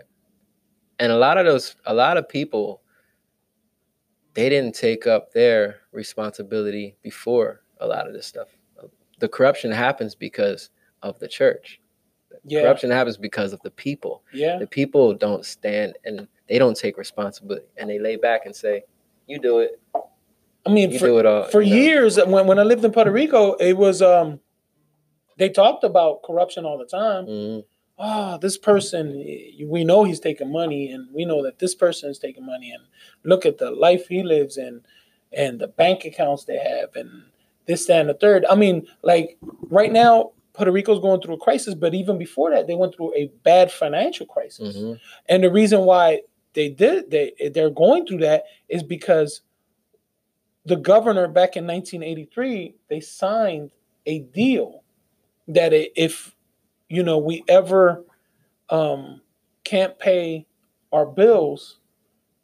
And 0.99 1.11
a 1.11 1.17
lot 1.17 1.37
of 1.37 1.45
those, 1.45 1.75
a 1.85 1.93
lot 1.93 2.15
of 2.17 2.29
people, 2.29 2.81
they 4.33 4.47
didn't 4.49 4.75
take 4.75 5.05
up 5.07 5.31
their 5.33 5.81
responsibility 5.91 6.95
before 7.01 7.61
a 7.79 7.87
lot 7.87 8.07
of 8.07 8.13
this 8.13 8.25
stuff. 8.25 8.47
The 9.19 9.27
corruption 9.27 9.71
happens 9.71 10.15
because 10.15 10.69
of 11.01 11.19
the 11.19 11.27
church. 11.27 11.81
Yeah, 12.45 12.61
Corruption 12.61 12.91
happens 12.91 13.17
because 13.17 13.53
of 13.53 13.61
the 13.61 13.71
people. 13.71 14.23
yeah, 14.33 14.57
The 14.59 14.67
people 14.67 15.13
don't 15.13 15.45
stand 15.45 15.97
and 16.05 16.27
they 16.49 16.57
don't 16.59 16.75
take 16.77 16.97
responsibility 16.97 17.65
and 17.77 17.89
they 17.89 17.99
lay 17.99 18.17
back 18.17 18.45
and 18.45 18.55
say, 18.55 18.83
"You 19.27 19.39
do 19.39 19.59
it. 19.59 19.79
I 20.65 20.69
mean, 20.71 20.91
You 20.91 20.99
for, 20.99 21.05
do 21.07 21.19
it 21.19 21.25
all." 21.25 21.43
for 21.45 21.61
you 21.61 21.69
know? 21.69 21.81
years 21.81 22.17
when 22.17 22.47
when 22.47 22.59
I 22.59 22.63
lived 22.63 22.83
in 22.83 22.91
Puerto 22.91 23.11
Rico, 23.11 23.53
it 23.53 23.73
was 23.73 24.01
um, 24.01 24.39
they 25.37 25.49
talked 25.49 25.83
about 25.83 26.23
corruption 26.23 26.65
all 26.65 26.77
the 26.77 26.85
time. 26.85 27.25
Mhm. 27.27 27.63
oh, 27.99 28.37
this 28.39 28.57
person, 28.57 29.13
we 29.67 29.83
know 29.85 30.03
he's 30.03 30.19
taking 30.19 30.51
money, 30.51 30.91
and 30.91 31.07
we 31.13 31.23
know 31.25 31.43
that 31.43 31.59
this 31.59 31.75
person 31.75 32.09
is 32.09 32.17
taking 32.19 32.45
money, 32.45 32.71
and 32.71 32.83
look 33.23 33.45
at 33.45 33.59
the 33.59 33.69
life 33.71 34.07
he 34.07 34.23
lives 34.23 34.57
in, 34.57 34.81
and 35.31 35.59
the 35.59 35.67
bank 35.67 36.03
accounts 36.03 36.43
they 36.43 36.57
have, 36.57 36.95
and 36.95 37.09
this, 37.67 37.85
that, 37.85 38.01
and 38.01 38.09
the 38.09 38.13
third. 38.15 38.45
I 38.49 38.55
mean, 38.55 38.87
like 39.03 39.37
right 39.69 39.91
now, 39.91 40.31
Puerto 40.53 40.71
Rico's 40.71 40.99
going 40.99 41.19
through 41.21 41.35
a 41.35 41.39
crisis, 41.39 41.73
but 41.73 41.93
even 41.93 42.17
before 42.17 42.51
that, 42.51 42.67
they 42.67 42.75
went 42.75 42.95
through 42.95 43.13
a 43.15 43.27
bad 43.43 43.71
financial 43.71 44.25
crisis, 44.25 44.77
Mhm. 44.77 44.99
and 45.27 45.43
the 45.43 45.51
reason 45.51 45.81
why 45.85 46.21
they 46.53 46.69
did 46.69 47.09
they 47.09 47.33
they're 47.53 47.71
going 47.71 48.05
through 48.05 48.19
that 48.19 48.43
is 48.69 48.83
because 48.83 49.41
the 50.65 50.75
governor 50.75 51.27
back 51.27 51.57
in 51.57 51.65
1983 51.65 52.75
they 52.87 52.99
signed 52.99 53.71
a 54.05 54.19
deal 54.19 54.83
that 55.47 55.73
if 55.73 56.35
you 56.89 57.01
know 57.03 57.17
we 57.17 57.43
ever 57.47 58.05
um, 58.69 59.21
can't 59.63 59.97
pay 59.99 60.45
our 60.91 61.05
bills 61.05 61.79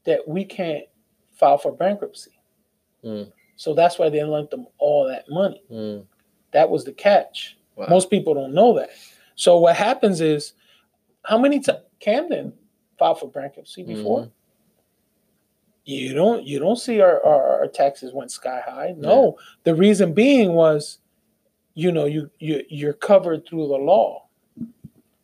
that 0.05 0.27
we 0.27 0.43
can't 0.43 0.85
file 1.33 1.57
for 1.57 1.71
bankruptcy 1.71 2.31
Mm. 3.03 3.31
so 3.55 3.73
that's 3.73 3.97
why 3.99 4.09
they 4.09 4.23
lent 4.23 4.49
them 4.49 4.65
all 4.79 5.07
that 5.07 5.29
money 5.29 5.61
Mm. 5.69 6.05
that 6.51 6.69
was 6.69 6.83
the 6.83 6.91
catch 6.93 7.57
Wow. 7.79 7.88
most 7.89 8.09
people 8.09 8.33
don't 8.33 8.53
know 8.53 8.74
that 8.77 8.89
so 9.36 9.57
what 9.57 9.75
happens 9.77 10.19
is 10.19 10.51
how 11.24 11.38
many 11.38 11.62
times 11.62 11.79
camden 12.01 12.51
filed 12.98 13.19
for 13.21 13.29
bankruptcy 13.29 13.83
before 13.83 14.24
Mhm. 14.24 14.31
you 15.86 16.13
don't 16.13 16.45
you 16.45 16.59
don't 16.59 16.75
see 16.75 17.00
our, 17.00 17.24
our, 17.25 17.59
our 17.62 17.67
taxes 17.67 18.13
went 18.13 18.31
sky 18.31 18.62
high 18.65 18.93
no 18.98 19.38
the 19.63 19.74
reason 19.74 20.13
being 20.13 20.53
was 20.53 21.00
you 21.74 21.89
know 21.91 22.05
you, 22.05 22.29
you 22.39 22.63
you're 22.69 22.93
covered 22.93 23.48
through 23.48 23.67
the 23.69 23.77
law 23.77 24.25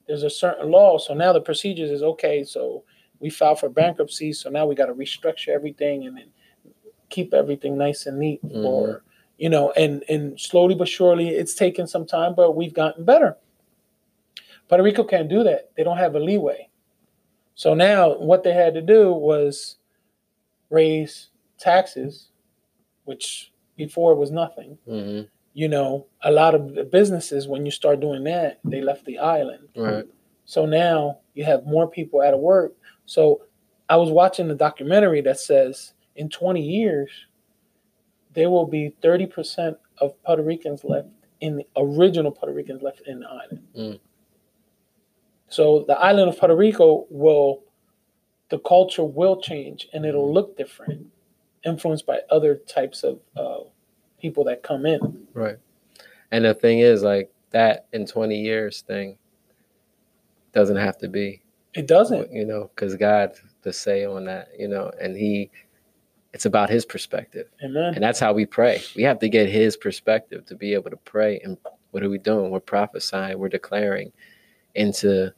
there's 0.08 0.24
a 0.24 0.30
certain 0.30 0.72
law 0.72 0.98
so 0.98 1.14
now 1.14 1.34
the 1.34 1.42
procedures 1.42 1.92
is 1.92 2.04
okay 2.04 2.42
so 2.44 2.84
we 3.20 3.30
filed 3.30 3.60
for 3.60 3.68
bankruptcy 3.70 4.32
so 4.32 4.50
now 4.50 4.66
we 4.66 4.76
got 4.76 4.86
to 4.86 4.94
restructure 4.94 5.50
everything 5.50 6.06
and 6.06 6.16
then 6.16 6.28
keep 7.10 7.34
everything 7.34 7.78
nice 7.78 8.06
and 8.06 8.18
neat 8.18 8.42
Mhm. 8.46 8.62
for 8.64 9.04
you 9.38 9.50
know 9.50 9.72
and 9.72 10.04
and 10.10 10.40
slowly 10.40 10.76
but 10.76 10.88
surely 10.88 11.30
it's 11.30 11.54
taken 11.54 11.86
some 11.88 12.06
time 12.06 12.34
but 12.36 12.56
we've 12.56 12.74
gotten 12.74 13.04
better 13.06 13.36
puerto 14.68 14.84
rico 14.84 15.04
can't 15.04 15.30
do 15.30 15.44
that 15.44 15.72
they 15.76 15.84
don't 15.84 15.98
have 15.98 16.16
a 16.16 16.20
leeway 16.20 16.68
so 17.56 17.74
now 17.74 18.18
what 18.18 18.44
they 18.44 18.54
had 18.54 18.74
to 18.74 18.82
do 18.82 19.12
was 19.14 19.78
raise 20.70 21.30
taxes 21.58 22.30
which 23.06 23.52
before 23.78 24.16
was 24.16 24.32
nothing 24.32 24.78
Mhm. 24.88 25.28
you 25.54 25.68
know 25.68 26.08
a 26.24 26.32
lot 26.32 26.56
of 26.56 26.74
the 26.76 26.84
businesses 26.84 27.48
when 27.48 27.66
you 27.66 27.72
start 27.72 28.00
doing 28.00 28.24
that 28.24 28.60
they 28.64 28.82
left 28.82 29.06
the 29.06 29.20
island 29.20 29.68
Right. 29.76 30.06
so 30.46 30.66
now 30.66 31.20
you 31.34 31.44
have 31.44 31.66
more 31.66 31.88
people 31.90 32.22
out 32.22 32.34
of 32.34 32.40
work. 32.40 32.74
So 33.06 33.42
I 33.90 33.98
was 33.98 34.10
watching 34.10 34.48
the 34.48 34.56
documentary 34.56 35.20
that 35.22 35.38
says 35.38 35.94
in 36.16 36.30
20 36.30 36.62
years, 36.62 37.12
there 38.36 38.50
will 38.50 38.68
be 38.68 38.94
30% 39.04 39.78
of 40.00 40.22
Puerto 40.24 40.44
Ricans 40.44 40.84
left 40.84 41.08
in 41.42 41.58
the 41.58 41.66
original 41.78 42.32
Puerto 42.32 42.54
Ricans 42.54 42.82
left 42.82 43.02
in 43.08 43.22
the 43.22 43.28
island. 43.28 43.68
Mm. 43.78 44.00
So 45.50 45.86
the 45.88 45.98
island 45.98 46.30
of 46.30 46.38
Puerto 46.38 46.56
Rico 46.56 47.06
will, 47.10 47.64
the 48.50 48.60
culture 48.60 49.04
will 49.04 49.42
change 49.42 49.88
and 49.94 50.06
it'll 50.06 50.32
look 50.34 50.58
different, 50.58 51.08
influenced 51.66 52.06
by 52.06 52.20
other 52.30 52.56
types 52.56 53.04
of 53.04 53.20
uh, 53.36 53.60
people 54.20 54.44
that 54.46 54.64
come 54.64 54.86
in. 54.86 55.28
Right. 55.34 55.58
And 56.32 56.46
the 56.46 56.54
thing 56.54 56.80
is, 56.80 57.04
like 57.04 57.32
that 57.52 57.88
in 57.94 58.06
20 58.06 58.38
years 58.40 58.82
thing 58.82 59.18
doesn't 60.54 60.78
have 60.78 60.98
to 61.00 61.08
be, 61.08 61.42
It 61.74 61.88
doesn't. 61.88 62.32
you 62.34 62.46
know, 62.46 62.72
because 62.76 62.96
God 62.96 63.34
the 63.62 63.72
say 63.72 64.06
on 64.06 64.26
that, 64.26 64.50
you 64.58 64.68
know, 64.68 64.92
and 65.02 65.16
He, 65.16 65.52
it's 66.36 66.46
about 66.46 66.70
His 66.70 66.86
perspective, 66.86 67.48
Amen. 67.64 67.94
and 67.96 68.04
that's 68.04 68.20
how 68.20 68.34
we 68.34 68.46
pray. 68.46 68.84
We 68.94 69.04
have 69.04 69.20
to 69.20 69.30
get 69.30 69.48
His 69.48 69.78
perspective 69.78 70.46
to 70.48 70.56
be 70.56 70.74
able 70.74 70.90
to 70.90 70.98
pray. 70.98 71.40
And 71.40 71.58
what 71.92 72.04
are 72.04 72.10
we 72.10 72.18
doing? 72.18 72.52
We're 72.52 72.60
prophesying. 72.60 73.40
We're 73.40 73.48
declaring 73.48 74.12
into 74.76 75.32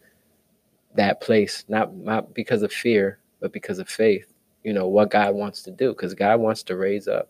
that 0.96 1.22
place, 1.22 1.66
not 1.68 1.96
not 1.96 2.34
because 2.34 2.64
of 2.64 2.74
fear, 2.74 3.20
but 3.40 3.54
because 3.54 3.78
of 3.78 3.88
faith. 3.88 4.34
You 4.64 4.74
know 4.74 4.88
what 4.88 5.12
God 5.12 5.36
wants 5.36 5.62
to 5.64 5.72
do, 5.72 5.90
because 5.90 6.16
God 6.16 6.40
wants 6.40 6.64
to 6.64 6.76
raise 6.76 7.08
up 7.08 7.30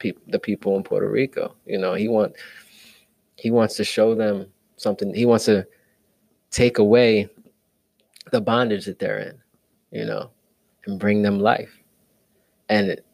people, 0.00 0.22
the 0.26 0.40
people 0.40 0.76
in 0.76 0.82
Puerto 0.82 1.08
Rico. 1.08 1.54
You 1.66 1.78
know, 1.78 1.94
He 1.94 2.08
want 2.08 2.34
He 3.36 3.52
wants 3.52 3.76
to 3.76 3.84
show 3.84 4.16
them 4.16 4.46
something. 4.78 5.14
He 5.14 5.26
wants 5.26 5.44
to 5.44 5.64
take 6.50 6.78
away 6.78 7.28
the 8.32 8.40
bondage 8.40 8.86
that 8.86 8.98
they're 8.98 9.20
in, 9.20 9.38
you 9.92 10.06
know, 10.06 10.32
and 10.86 10.98
bring 10.98 11.22
them 11.22 11.38
life. 11.38 11.79
And 12.70 12.88
it, 12.88 13.06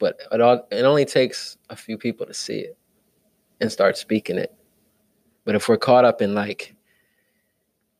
but 0.00 0.18
it 0.32 0.40
all 0.40 0.66
it 0.72 0.82
only 0.82 1.04
takes 1.04 1.56
a 1.70 1.76
few 1.76 1.96
people 1.96 2.26
to 2.26 2.34
see 2.34 2.58
it 2.58 2.76
and 3.60 3.70
start 3.70 3.96
speaking 3.96 4.38
it. 4.38 4.52
But 5.44 5.54
if 5.54 5.68
we're 5.68 5.76
caught 5.76 6.04
up 6.04 6.20
in 6.20 6.34
like 6.34 6.74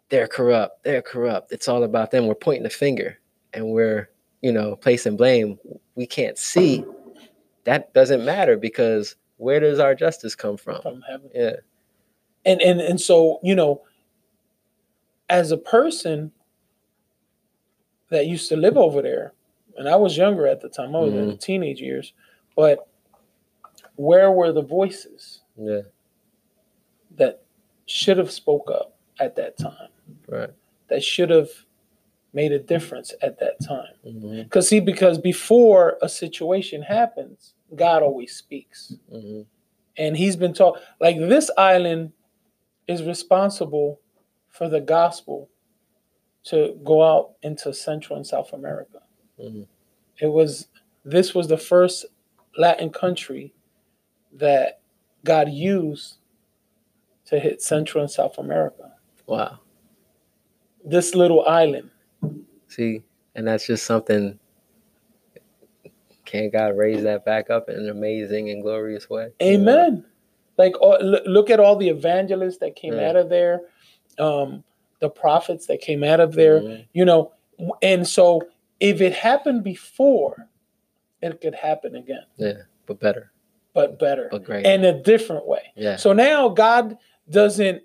they're 0.08 0.26
corrupt, 0.26 0.82
they're 0.82 1.02
corrupt, 1.02 1.52
it's 1.52 1.68
all 1.68 1.84
about 1.84 2.10
them. 2.10 2.26
We're 2.26 2.34
pointing 2.34 2.64
the 2.64 2.70
finger 2.70 3.18
and 3.52 3.68
we're, 3.68 4.10
you 4.42 4.52
know, 4.52 4.74
placing 4.76 5.16
blame. 5.16 5.58
We 5.94 6.06
can't 6.06 6.38
see. 6.38 6.84
That 7.64 7.94
doesn't 7.94 8.24
matter 8.24 8.56
because 8.56 9.16
where 9.36 9.60
does 9.60 9.78
our 9.78 9.94
justice 9.94 10.34
come 10.34 10.56
from? 10.56 10.82
From 10.82 11.02
heaven. 11.08 11.30
Yeah. 11.34 11.56
and 12.46 12.60
and 12.62 12.80
and 12.80 13.00
so 13.00 13.38
you 13.42 13.54
know 13.54 13.82
as 15.28 15.50
a 15.50 15.56
person 15.58 16.32
that 18.10 18.26
used 18.26 18.48
to 18.48 18.56
live 18.56 18.76
over 18.76 19.02
there 19.02 19.32
and 19.78 19.88
i 19.88 19.96
was 19.96 20.16
younger 20.16 20.46
at 20.46 20.60
the 20.60 20.68
time. 20.68 20.94
I 20.96 21.00
was 21.00 21.14
in 21.14 21.28
the 21.28 21.36
teenage 21.36 21.80
years. 21.80 22.12
But 22.54 22.88
where 23.96 24.30
were 24.30 24.52
the 24.52 24.62
voices 24.62 25.40
Yeah. 25.56 25.82
that 27.16 27.42
should 27.86 28.18
have 28.18 28.30
spoke 28.30 28.70
up 28.70 28.96
at 29.20 29.36
that 29.36 29.56
time? 29.58 29.88
Right. 30.28 30.50
that 30.88 31.02
should 31.02 31.30
have 31.30 31.48
made 32.32 32.52
a 32.52 32.58
difference 32.58 33.12
at 33.22 33.38
that 33.40 33.56
time? 33.66 33.94
Hmm 34.02 34.42
because 34.42 34.68
see 34.68 34.80
because 34.80 35.18
before 35.18 35.96
a 36.02 36.08
situation 36.08 36.82
happens 36.82 37.54
god 37.74 38.02
always 38.02 38.34
speaks. 38.36 38.94
Hmm 39.10 39.42
and 39.98 40.16
he's 40.16 40.36
been 40.36 40.52
taught 40.52 40.78
like 41.00 41.16
this 41.18 41.50
island 41.56 42.12
is 42.86 43.02
responsible 43.02 43.98
for 44.50 44.68
the 44.68 44.80
gospel 44.80 45.48
to 46.44 46.78
go 46.84 47.02
out 47.02 47.32
into 47.42 47.72
Central 47.74 48.16
and 48.16 48.26
South 48.26 48.52
America. 48.52 48.98
Hmm 49.40 49.62
It 50.20 50.26
was 50.28 50.68
this 51.04 51.34
was 51.34 51.48
the 51.48 51.58
first 51.58 52.06
Latin 52.56 52.90
country 52.90 53.52
that 54.32 54.80
God 55.24 55.48
used 55.50 56.18
to 57.26 57.38
hit 57.38 57.60
Central 57.62 58.02
and 58.02 58.10
South 58.10 58.38
America. 58.38 58.92
Wow. 59.26 59.58
This 60.84 61.14
little 61.14 61.46
island. 61.46 61.90
See, 62.68 63.02
and 63.34 63.46
that's 63.46 63.66
just 63.66 63.84
something 63.84 64.38
Can't 66.24 66.52
God 66.52 66.76
raise 66.76 67.04
that 67.04 67.24
back 67.24 67.50
up 67.50 67.68
in 67.68 67.76
an 67.76 67.88
amazing 67.88 68.50
and 68.50 68.60
glorious 68.62 69.08
way? 69.08 69.28
Amen. 69.40 70.04
Like 70.58 70.74
uh, 70.82 70.98
look 70.98 71.50
at 71.50 71.60
all 71.60 71.76
the 71.76 71.88
evangelists 71.88 72.58
that 72.58 72.74
came 72.74 72.94
Yeah. 72.94 73.10
out 73.10 73.16
of 73.16 73.28
there, 73.28 73.60
um, 74.18 74.64
the 75.00 75.08
prophets 75.10 75.66
that 75.66 75.80
came 75.80 76.02
out 76.02 76.18
of 76.18 76.32
there. 76.32 76.62
Mhm. 76.62 76.86
You 76.92 77.04
know, 77.04 77.32
and 77.82 78.06
so 78.08 78.42
if 78.80 79.00
it 79.00 79.12
happened 79.14 79.64
before, 79.64 80.48
it 81.22 81.40
could 81.40 81.54
happen 81.54 81.96
again, 81.96 82.24
Yeah, 82.36 82.62
but 82.86 83.00
better, 83.00 83.32
but 83.72 83.98
better 83.98 84.28
but 84.30 84.44
great. 84.44 84.66
and 84.66 84.84
a 84.84 84.92
different 85.02 85.46
way. 85.46 85.72
yeah, 85.76 85.96
So 85.96 86.12
now 86.12 86.48
God 86.50 86.98
doesn't, 87.30 87.82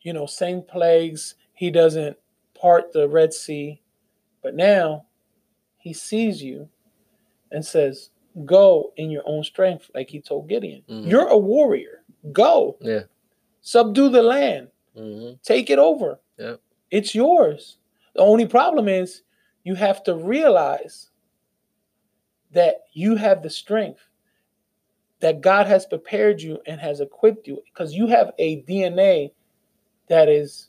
you 0.00 0.12
know, 0.12 0.26
send 0.26 0.66
plagues. 0.68 1.34
He 1.54 1.70
doesn't 1.70 2.16
part 2.58 2.92
the 2.92 3.08
Red 3.08 3.32
Sea, 3.34 3.82
but 4.42 4.54
now 4.54 5.06
He 5.78 5.92
sees 5.92 6.42
you 6.42 6.68
and 7.52 7.64
says, 7.64 8.10
"Go 8.44 8.92
in 8.96 9.10
your 9.10 9.22
own 9.26 9.44
strength," 9.44 9.90
like 9.94 10.10
He 10.10 10.20
told 10.20 10.48
Gideon. 10.48 10.82
Mhm. 10.88 11.08
You're 11.10 11.28
a 11.28 11.38
warrior. 11.38 12.02
Go, 12.32 12.76
yeah. 12.80 13.04
subdue 13.60 14.08
the 14.08 14.22
land, 14.22 14.68
hmm 14.96 15.34
take 15.42 15.70
it 15.70 15.78
over. 15.78 16.20
Yeah. 16.38 16.56
It's 16.90 17.14
yours. 17.14 17.78
The 18.14 18.20
only 18.22 18.46
problem 18.46 18.88
is 18.88 19.22
you 19.66 19.74
have 19.74 20.04
to 20.04 20.14
realize 20.14 21.10
that 22.52 22.84
you 22.92 23.16
have 23.16 23.42
the 23.42 23.50
strength 23.50 23.98
that 25.18 25.40
God 25.40 25.66
has 25.66 25.84
prepared 25.84 26.40
you 26.40 26.60
and 26.66 26.80
has 26.80 27.00
equipped 27.00 27.48
you 27.48 27.60
because 27.72 27.92
you 27.92 28.06
have 28.06 28.30
a 28.38 28.62
DNA 28.62 29.32
that 30.08 30.28
is 30.28 30.68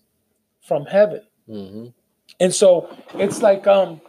from 0.67 0.85
heaven. 0.87 1.21
hmm 1.45 1.89
And 2.39 2.51
so 2.51 2.89
it's 3.13 3.43
like 3.43 3.67
um 3.67 4.01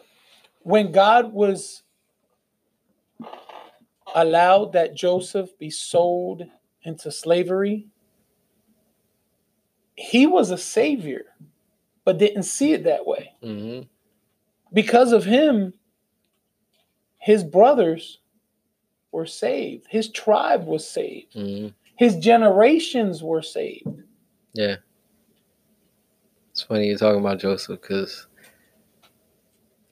when 0.63 0.91
God 0.91 1.35
was 1.35 1.83
allowed 4.15 4.73
that 4.73 4.95
Joseph 4.97 5.51
be 5.59 5.69
sold 5.69 6.45
into 6.83 7.13
slavery, 7.13 7.89
he 9.97 10.27
was 10.27 10.51
a 10.51 10.57
savior, 10.57 11.27
but 12.07 12.17
didn't 12.17 12.45
see 12.45 12.73
it 12.73 12.85
that 12.85 13.07
way. 13.07 13.35
hmm 13.43 13.81
Because 14.73 15.13
of 15.13 15.25
him, 15.25 15.73
his 17.19 17.43
brothers 17.45 18.19
were 19.13 19.27
saved, 19.27 19.87
his 19.89 20.11
tribe 20.11 20.67
was 20.67 20.89
saved, 20.89 21.35
hmm 21.35 21.69
his 21.97 22.15
generations 22.17 23.25
were 23.25 23.43
saved. 23.43 24.05
Yeah. 24.53 24.77
It's 26.53 26.63
funny 26.63 26.87
you're 26.87 26.97
talking 26.97 27.19
about 27.21 27.41
Joseph 27.41 27.81
because 27.81 28.29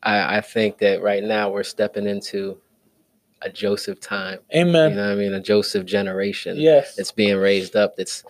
I 0.04 0.37
I 0.37 0.40
think 0.40 0.78
that 0.78 1.02
right 1.02 1.25
now 1.25 1.50
we're 1.50 1.64
stepping 1.64 2.06
into 2.06 2.61
a 3.42 3.50
Joseph 3.50 3.99
time. 4.00 4.38
Amen. 4.54 4.90
You 4.90 4.97
know 4.97 5.06
what 5.06 5.12
I 5.12 5.16
mean? 5.16 5.35
A 5.35 5.40
Joseph 5.40 5.85
generation. 5.85 6.56
yes. 6.56 6.97
It's 6.97 7.11
being 7.11 7.37
raised 7.37 7.75
up. 7.75 7.97
That's 7.97 8.23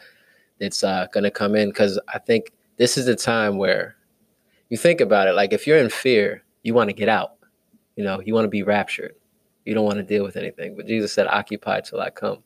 that's 0.58 0.82
uh, 0.82 1.06
gonna 1.12 1.30
come 1.30 1.54
in 1.54 1.68
because 1.68 2.00
I 2.08 2.18
think 2.18 2.52
this 2.78 2.96
is 2.96 3.04
the 3.04 3.16
time 3.16 3.58
where 3.58 3.95
you 4.68 4.76
think 4.76 5.00
about 5.00 5.28
it. 5.28 5.32
Like 5.34 5.52
if 5.52 5.66
you're 5.66 5.78
in 5.78 5.90
fear, 5.90 6.42
you 6.62 6.74
want 6.74 6.90
to 6.90 6.94
get 6.94 7.08
out. 7.08 7.32
You 7.96 8.04
know, 8.04 8.20
you 8.20 8.34
want 8.34 8.44
to 8.44 8.50
be 8.50 8.62
raptured. 8.62 9.14
You 9.64 9.74
don't 9.74 9.84
want 9.84 9.98
to 9.98 10.02
deal 10.02 10.24
with 10.24 10.36
anything. 10.36 10.76
But 10.76 10.86
Jesus 10.86 11.12
said, 11.12 11.26
"Occupy 11.26 11.80
till 11.80 12.00
I 12.00 12.10
come." 12.10 12.42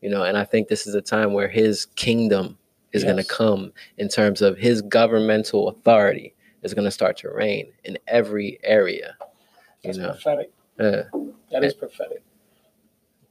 You 0.00 0.10
know, 0.10 0.24
and 0.24 0.36
I 0.36 0.44
think 0.44 0.68
this 0.68 0.86
is 0.86 0.94
a 0.94 1.02
time 1.02 1.32
where 1.32 1.48
His 1.48 1.86
kingdom 1.96 2.58
is 2.92 3.04
going 3.04 3.16
to 3.16 3.24
come 3.24 3.72
in 3.96 4.08
terms 4.08 4.42
of 4.42 4.58
His 4.58 4.82
governmental 4.82 5.68
authority 5.68 6.34
is 6.62 6.74
going 6.74 6.84
to 6.84 6.90
start 6.90 7.16
to 7.18 7.30
reign 7.30 7.72
in 7.84 7.98
every 8.06 8.58
area. 8.62 9.16
You 9.82 9.88
That's 9.92 9.98
know, 9.98 10.10
prophetic. 10.10 10.52
uh, 10.78 11.02
That 11.50 11.64
is 11.64 11.74
prophetic. 11.74 12.22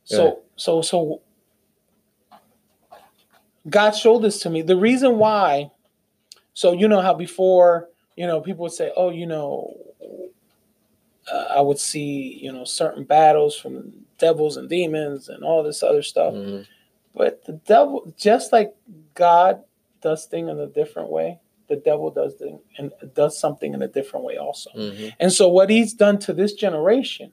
So 0.04 0.42
so 0.56 0.82
so 0.82 1.22
God 3.70 3.92
showed 3.92 4.20
this 4.20 4.40
to 4.40 4.50
me. 4.50 4.62
The 4.62 4.76
reason 4.76 5.18
why, 5.18 5.72
so 6.54 6.72
you 6.74 6.88
know 6.88 7.02
how 7.02 7.14
before, 7.14 7.90
you 8.16 8.28
know, 8.28 8.42
people 8.42 8.64
would 8.64 8.74
say, 8.74 8.92
oh, 8.96 9.10
you 9.10 9.26
know, 9.26 9.74
uh, 11.32 11.46
I 11.56 11.62
would 11.62 11.80
see, 11.80 12.38
you 12.42 12.52
know, 12.52 12.64
certain 12.66 13.04
battles 13.04 13.56
from 13.56 13.94
devils 14.18 14.58
and 14.58 14.70
demons 14.70 15.30
and 15.30 15.44
all 15.44 15.64
this 15.64 15.84
other 15.84 16.02
stuff. 16.02 16.34
mhm, 16.34 16.66
But 17.16 17.46
the 17.46 17.54
devil, 17.54 18.14
just 18.18 18.52
like 18.52 18.74
God 19.14 19.64
does 20.02 20.26
thing 20.26 20.50
in 20.50 20.60
a 20.60 20.68
different 20.68 21.10
way, 21.10 21.40
the 21.68 21.76
devil 21.78 22.10
does 22.12 22.34
thing 22.36 22.60
and 22.78 22.92
does 23.14 23.38
something 23.40 23.74
in 23.74 23.82
a 23.82 23.88
different 23.88 24.26
way 24.26 24.38
also. 24.38 24.72
mhm, 24.76 25.14
And 25.20 25.32
so 25.32 25.48
what 25.48 25.70
he's 25.70 25.94
done 25.94 26.20
to 26.20 26.34
this 26.34 26.54
generation 26.54 27.32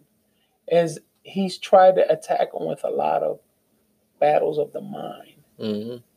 is 0.69 1.01
he's 1.23 1.59
tried 1.59 1.97
to 1.97 2.11
attack 2.13 2.53
them 2.53 2.67
with 2.67 2.85
a 2.85 2.91
lot 2.91 3.23
of 3.23 3.41
battles 4.21 4.59
of 4.59 4.73
the 4.73 4.81
mind. 4.81 5.43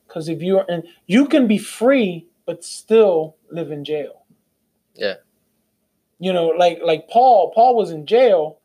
Because 0.07 0.27
if 0.29 0.41
you're 0.41 0.65
and 0.69 0.83
you 1.07 1.25
can 1.27 1.47
be 1.47 1.57
free 1.57 2.27
but 2.45 2.63
still 2.63 3.37
live 3.49 3.71
in 3.71 3.83
jail. 3.85 4.20
Yeah. 4.95 5.15
You 6.19 6.33
know, 6.33 6.47
like 6.47 6.79
like 6.83 7.07
Paul. 7.09 7.51
Paul 7.55 7.75
was 7.75 7.91
in 7.91 8.05
jail, 8.05 8.59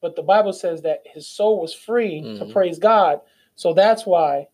but 0.00 0.16
the 0.16 0.22
Bible 0.22 0.52
says 0.52 0.82
that 0.82 1.02
his 1.04 1.28
soul 1.28 1.60
was 1.60 1.72
free 1.72 2.22
to 2.22 2.44
Mhm. 2.44 2.52
praise 2.52 2.78
God. 2.78 3.20
So 3.54 3.72
that's 3.74 4.04
why 4.06 4.48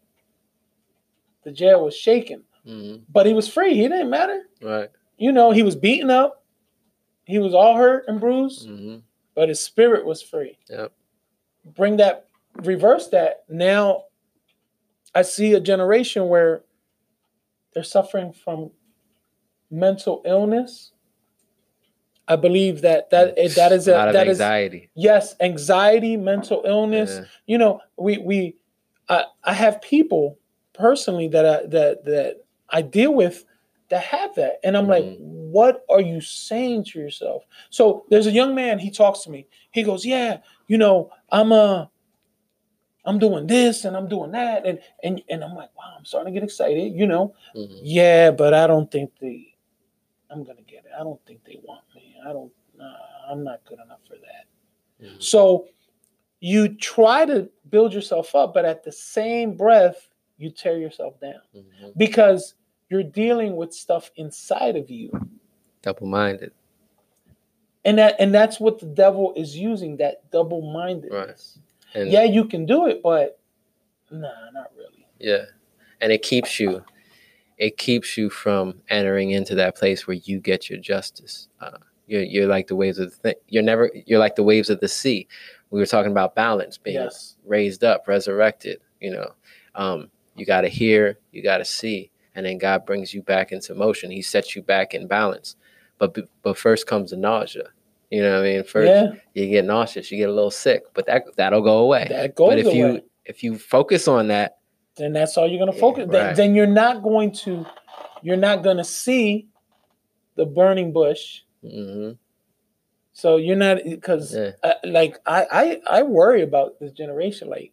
the 1.44 1.52
jail 1.52 1.84
was 1.84 1.94
shaken. 1.96 2.44
mhm. 2.66 3.02
But 3.10 3.26
he 3.26 3.34
was 3.34 3.46
free. 3.48 3.74
He 3.74 3.82
didn't 3.88 4.08
matter. 4.10 4.48
Right. 4.62 4.90
You 5.18 5.32
know, 5.32 5.50
he 5.50 5.62
was 5.62 5.76
beaten 5.76 6.10
up. 6.10 6.42
He 7.26 7.38
was 7.38 7.54
all 7.54 7.76
hurt 7.76 8.04
and 8.08 8.20
bruised 8.20 8.68
hmm 8.68 8.96
but 9.34 9.48
his 9.48 9.58
spirit 9.60 10.06
was 10.06 10.22
free. 10.22 10.56
Yep. 10.70 10.92
Bring 11.64 11.96
that, 11.96 12.28
reverse 12.62 13.08
that. 13.08 13.42
Now 13.48 14.04
I 15.12 15.22
see 15.22 15.54
a 15.54 15.60
generation 15.60 16.28
where 16.28 16.64
they're 17.74 17.82
suffering 17.82 18.32
from 18.32 18.70
mental 19.70 20.22
illness. 20.24 20.92
I 22.26 22.36
believe 22.36 22.80
that 22.82 23.10
that 23.10 23.36
that 23.36 23.72
is 23.72 23.86
a 23.88 23.92
lot 23.92 24.06
a, 24.06 24.08
of 24.08 24.12
that 24.14 24.28
is 24.28 24.40
anxiety. 24.40 24.90
yes, 24.94 25.34
anxiety, 25.40 26.16
mental 26.16 26.62
illness. 26.64 27.18
Yeah. 27.20 27.24
You 27.46 27.58
know, 27.58 27.80
we 27.98 28.18
we 28.18 28.56
I, 29.08 29.24
I 29.44 29.52
have 29.52 29.82
people 29.82 30.38
personally 30.72 31.28
that 31.28 31.44
I 31.46 31.66
that 31.66 32.04
that 32.04 32.44
I 32.70 32.82
deal 32.82 33.14
with 33.14 33.44
that 33.90 34.02
have 34.02 34.34
that. 34.36 34.58
And 34.64 34.76
I'm 34.76 34.88
like, 34.88 35.04
Mhm. 35.04 35.18
what 35.20 35.84
are 35.90 36.00
you 36.00 36.20
saying 36.22 36.84
to 36.84 36.98
yourself? 36.98 37.44
So 37.70 38.06
there's 38.08 38.26
a 38.26 38.32
young 38.32 38.54
man, 38.54 38.78
he 38.78 38.90
talks 38.90 39.20
to 39.24 39.30
me. 39.30 39.46
He 39.70 39.82
goes, 39.82 40.06
Yeah, 40.06 40.38
you 40.66 40.78
know, 40.78 41.10
I'm 41.30 41.52
uh 41.52 41.86
I'm 43.04 43.18
doing 43.18 43.46
this 43.46 43.84
and 43.84 43.96
I'm 43.96 44.08
doing 44.08 44.32
that. 44.32 44.64
And 44.66 44.78
and 45.02 45.22
and 45.28 45.44
I'm 45.44 45.54
like, 45.54 45.68
wow, 45.76 45.94
I'm 45.98 46.06
starting 46.06 46.32
to 46.32 46.40
get 46.40 46.44
excited, 46.44 46.94
you 46.94 47.06
know. 47.06 47.34
Mhm. 47.54 47.78
Yeah, 47.82 48.30
but 48.30 48.54
I 48.54 48.66
don't 48.66 48.90
think 48.90 49.10
they 49.20 49.53
I'm 50.34 50.42
gonna 50.42 50.62
get 50.62 50.84
it. 50.84 50.90
I 50.98 51.04
don't 51.04 51.24
think 51.26 51.44
they 51.44 51.60
want 51.62 51.84
me. 51.94 52.16
I 52.26 52.32
don't 52.32 52.52
nah, 52.76 52.92
I'm 53.30 53.44
not 53.44 53.64
good 53.64 53.78
enough 53.84 54.00
for 54.08 54.16
that. 54.16 55.06
Mhm. 55.06 55.22
So 55.22 55.68
you 56.40 56.74
try 56.74 57.24
to 57.24 57.48
build 57.70 57.94
yourself 57.94 58.34
up, 58.34 58.52
but 58.52 58.64
at 58.64 58.82
the 58.82 58.92
same 58.92 59.56
breath, 59.56 60.08
you 60.36 60.50
tear 60.50 60.76
yourself 60.78 61.18
down 61.20 61.40
Mhm. 61.54 61.96
because 61.96 62.54
you're 62.90 63.04
dealing 63.04 63.56
with 63.56 63.72
stuff 63.72 64.10
inside 64.16 64.76
of 64.76 64.90
you. 64.90 65.10
Double-minded. 65.82 66.52
And 67.84 67.98
that 67.98 68.16
and 68.18 68.34
that's 68.34 68.58
what 68.58 68.78
the 68.80 68.86
devil 68.86 69.32
is 69.36 69.56
using, 69.56 69.98
that 69.98 70.28
double-mindedness. 70.30 71.58
And 71.94 72.10
Yeah, 72.10 72.24
you 72.24 72.44
can 72.46 72.66
do 72.66 72.86
it, 72.86 73.02
but 73.02 73.38
nah, 74.10 74.50
not 74.50 74.74
really. 74.76 75.06
Yeah. 75.20 75.44
And 76.00 76.10
it 76.12 76.22
keeps 76.22 76.58
you 76.58 76.84
it 77.64 77.78
keeps 77.78 78.18
you 78.18 78.28
from 78.28 78.74
entering 78.90 79.30
into 79.30 79.54
that 79.54 79.74
place 79.74 80.06
where 80.06 80.18
you 80.28 80.38
get 80.38 80.68
your 80.68 80.78
justice. 80.78 81.48
Uh, 81.60 81.78
you're, 82.06 82.22
you're 82.22 82.46
like 82.46 82.66
the 82.66 82.76
waves 82.76 82.98
of 82.98 83.10
the 83.10 83.16
thing. 83.16 83.34
You're 83.48 83.62
never 83.62 83.90
you're 84.06 84.18
like 84.18 84.36
the 84.36 84.42
waves 84.42 84.68
of 84.68 84.80
the 84.80 84.88
sea. 84.88 85.26
We 85.70 85.80
were 85.80 85.86
talking 85.86 86.12
about 86.12 86.34
balance 86.34 86.76
being 86.76 86.96
Yes. 86.96 87.36
raised 87.46 87.82
up, 87.82 88.06
resurrected, 88.06 88.80
you 89.00 89.10
know. 89.12 89.32
Um, 89.74 90.10
you 90.36 90.44
got 90.44 90.60
to 90.60 90.68
hear, 90.68 91.18
you 91.32 91.42
got 91.42 91.58
to 91.58 91.64
see, 91.64 92.10
and 92.34 92.44
then 92.44 92.58
God 92.58 92.84
brings 92.84 93.14
you 93.14 93.22
back 93.22 93.50
into 93.50 93.74
motion. 93.74 94.10
He 94.10 94.20
sets 94.20 94.54
you 94.54 94.62
back 94.62 94.92
in 94.92 95.06
balance. 95.06 95.56
But 95.98 96.18
but 96.42 96.58
first 96.58 96.86
comes 96.86 97.12
the 97.12 97.16
nausea. 97.16 97.68
You 98.10 98.20
know 98.22 98.40
what 98.40 98.46
I 98.46 98.52
mean? 98.52 98.64
First 98.64 98.92
yeah, 98.92 99.12
you 99.32 99.48
get 99.48 99.64
nauseous, 99.64 100.10
you 100.12 100.18
get 100.18 100.28
a 100.28 100.32
little 100.34 100.50
sick, 100.50 100.82
but 100.92 101.06
that 101.06 101.24
that'll 101.36 101.62
go 101.62 101.78
away. 101.78 102.06
that 102.10 102.34
goes 102.34 102.50
but 102.50 102.58
if 102.58 102.66
away. 102.66 102.76
you 102.76 103.00
if 103.24 103.42
you 103.42 103.56
focus 103.56 104.06
on 104.06 104.28
that, 104.28 104.58
then 104.96 105.12
that's 105.12 105.36
all 105.36 105.46
you're 105.48 105.58
gonna 105.58 105.74
Yeah, 105.74 105.80
focus. 105.80 106.08
Then, 106.10 106.26
right. 106.26 106.36
then 106.36 106.54
you're 106.54 106.66
not 106.66 107.02
going 107.02 107.32
to, 107.44 107.66
you're 108.22 108.36
not 108.36 108.62
gonna 108.62 108.84
see 108.84 109.48
the 110.36 110.46
burning 110.46 110.92
bush. 110.92 111.40
mhm, 111.64 112.18
So 113.12 113.36
you're 113.36 113.56
not 113.56 113.78
because 113.84 114.34
yeah, 114.34 114.52
uh, 114.62 114.74
like 114.84 115.18
I, 115.26 115.46
I 115.88 115.98
I 115.98 116.02
worry 116.02 116.42
about 116.42 116.80
this 116.80 116.92
generation, 116.92 117.48
like 117.48 117.72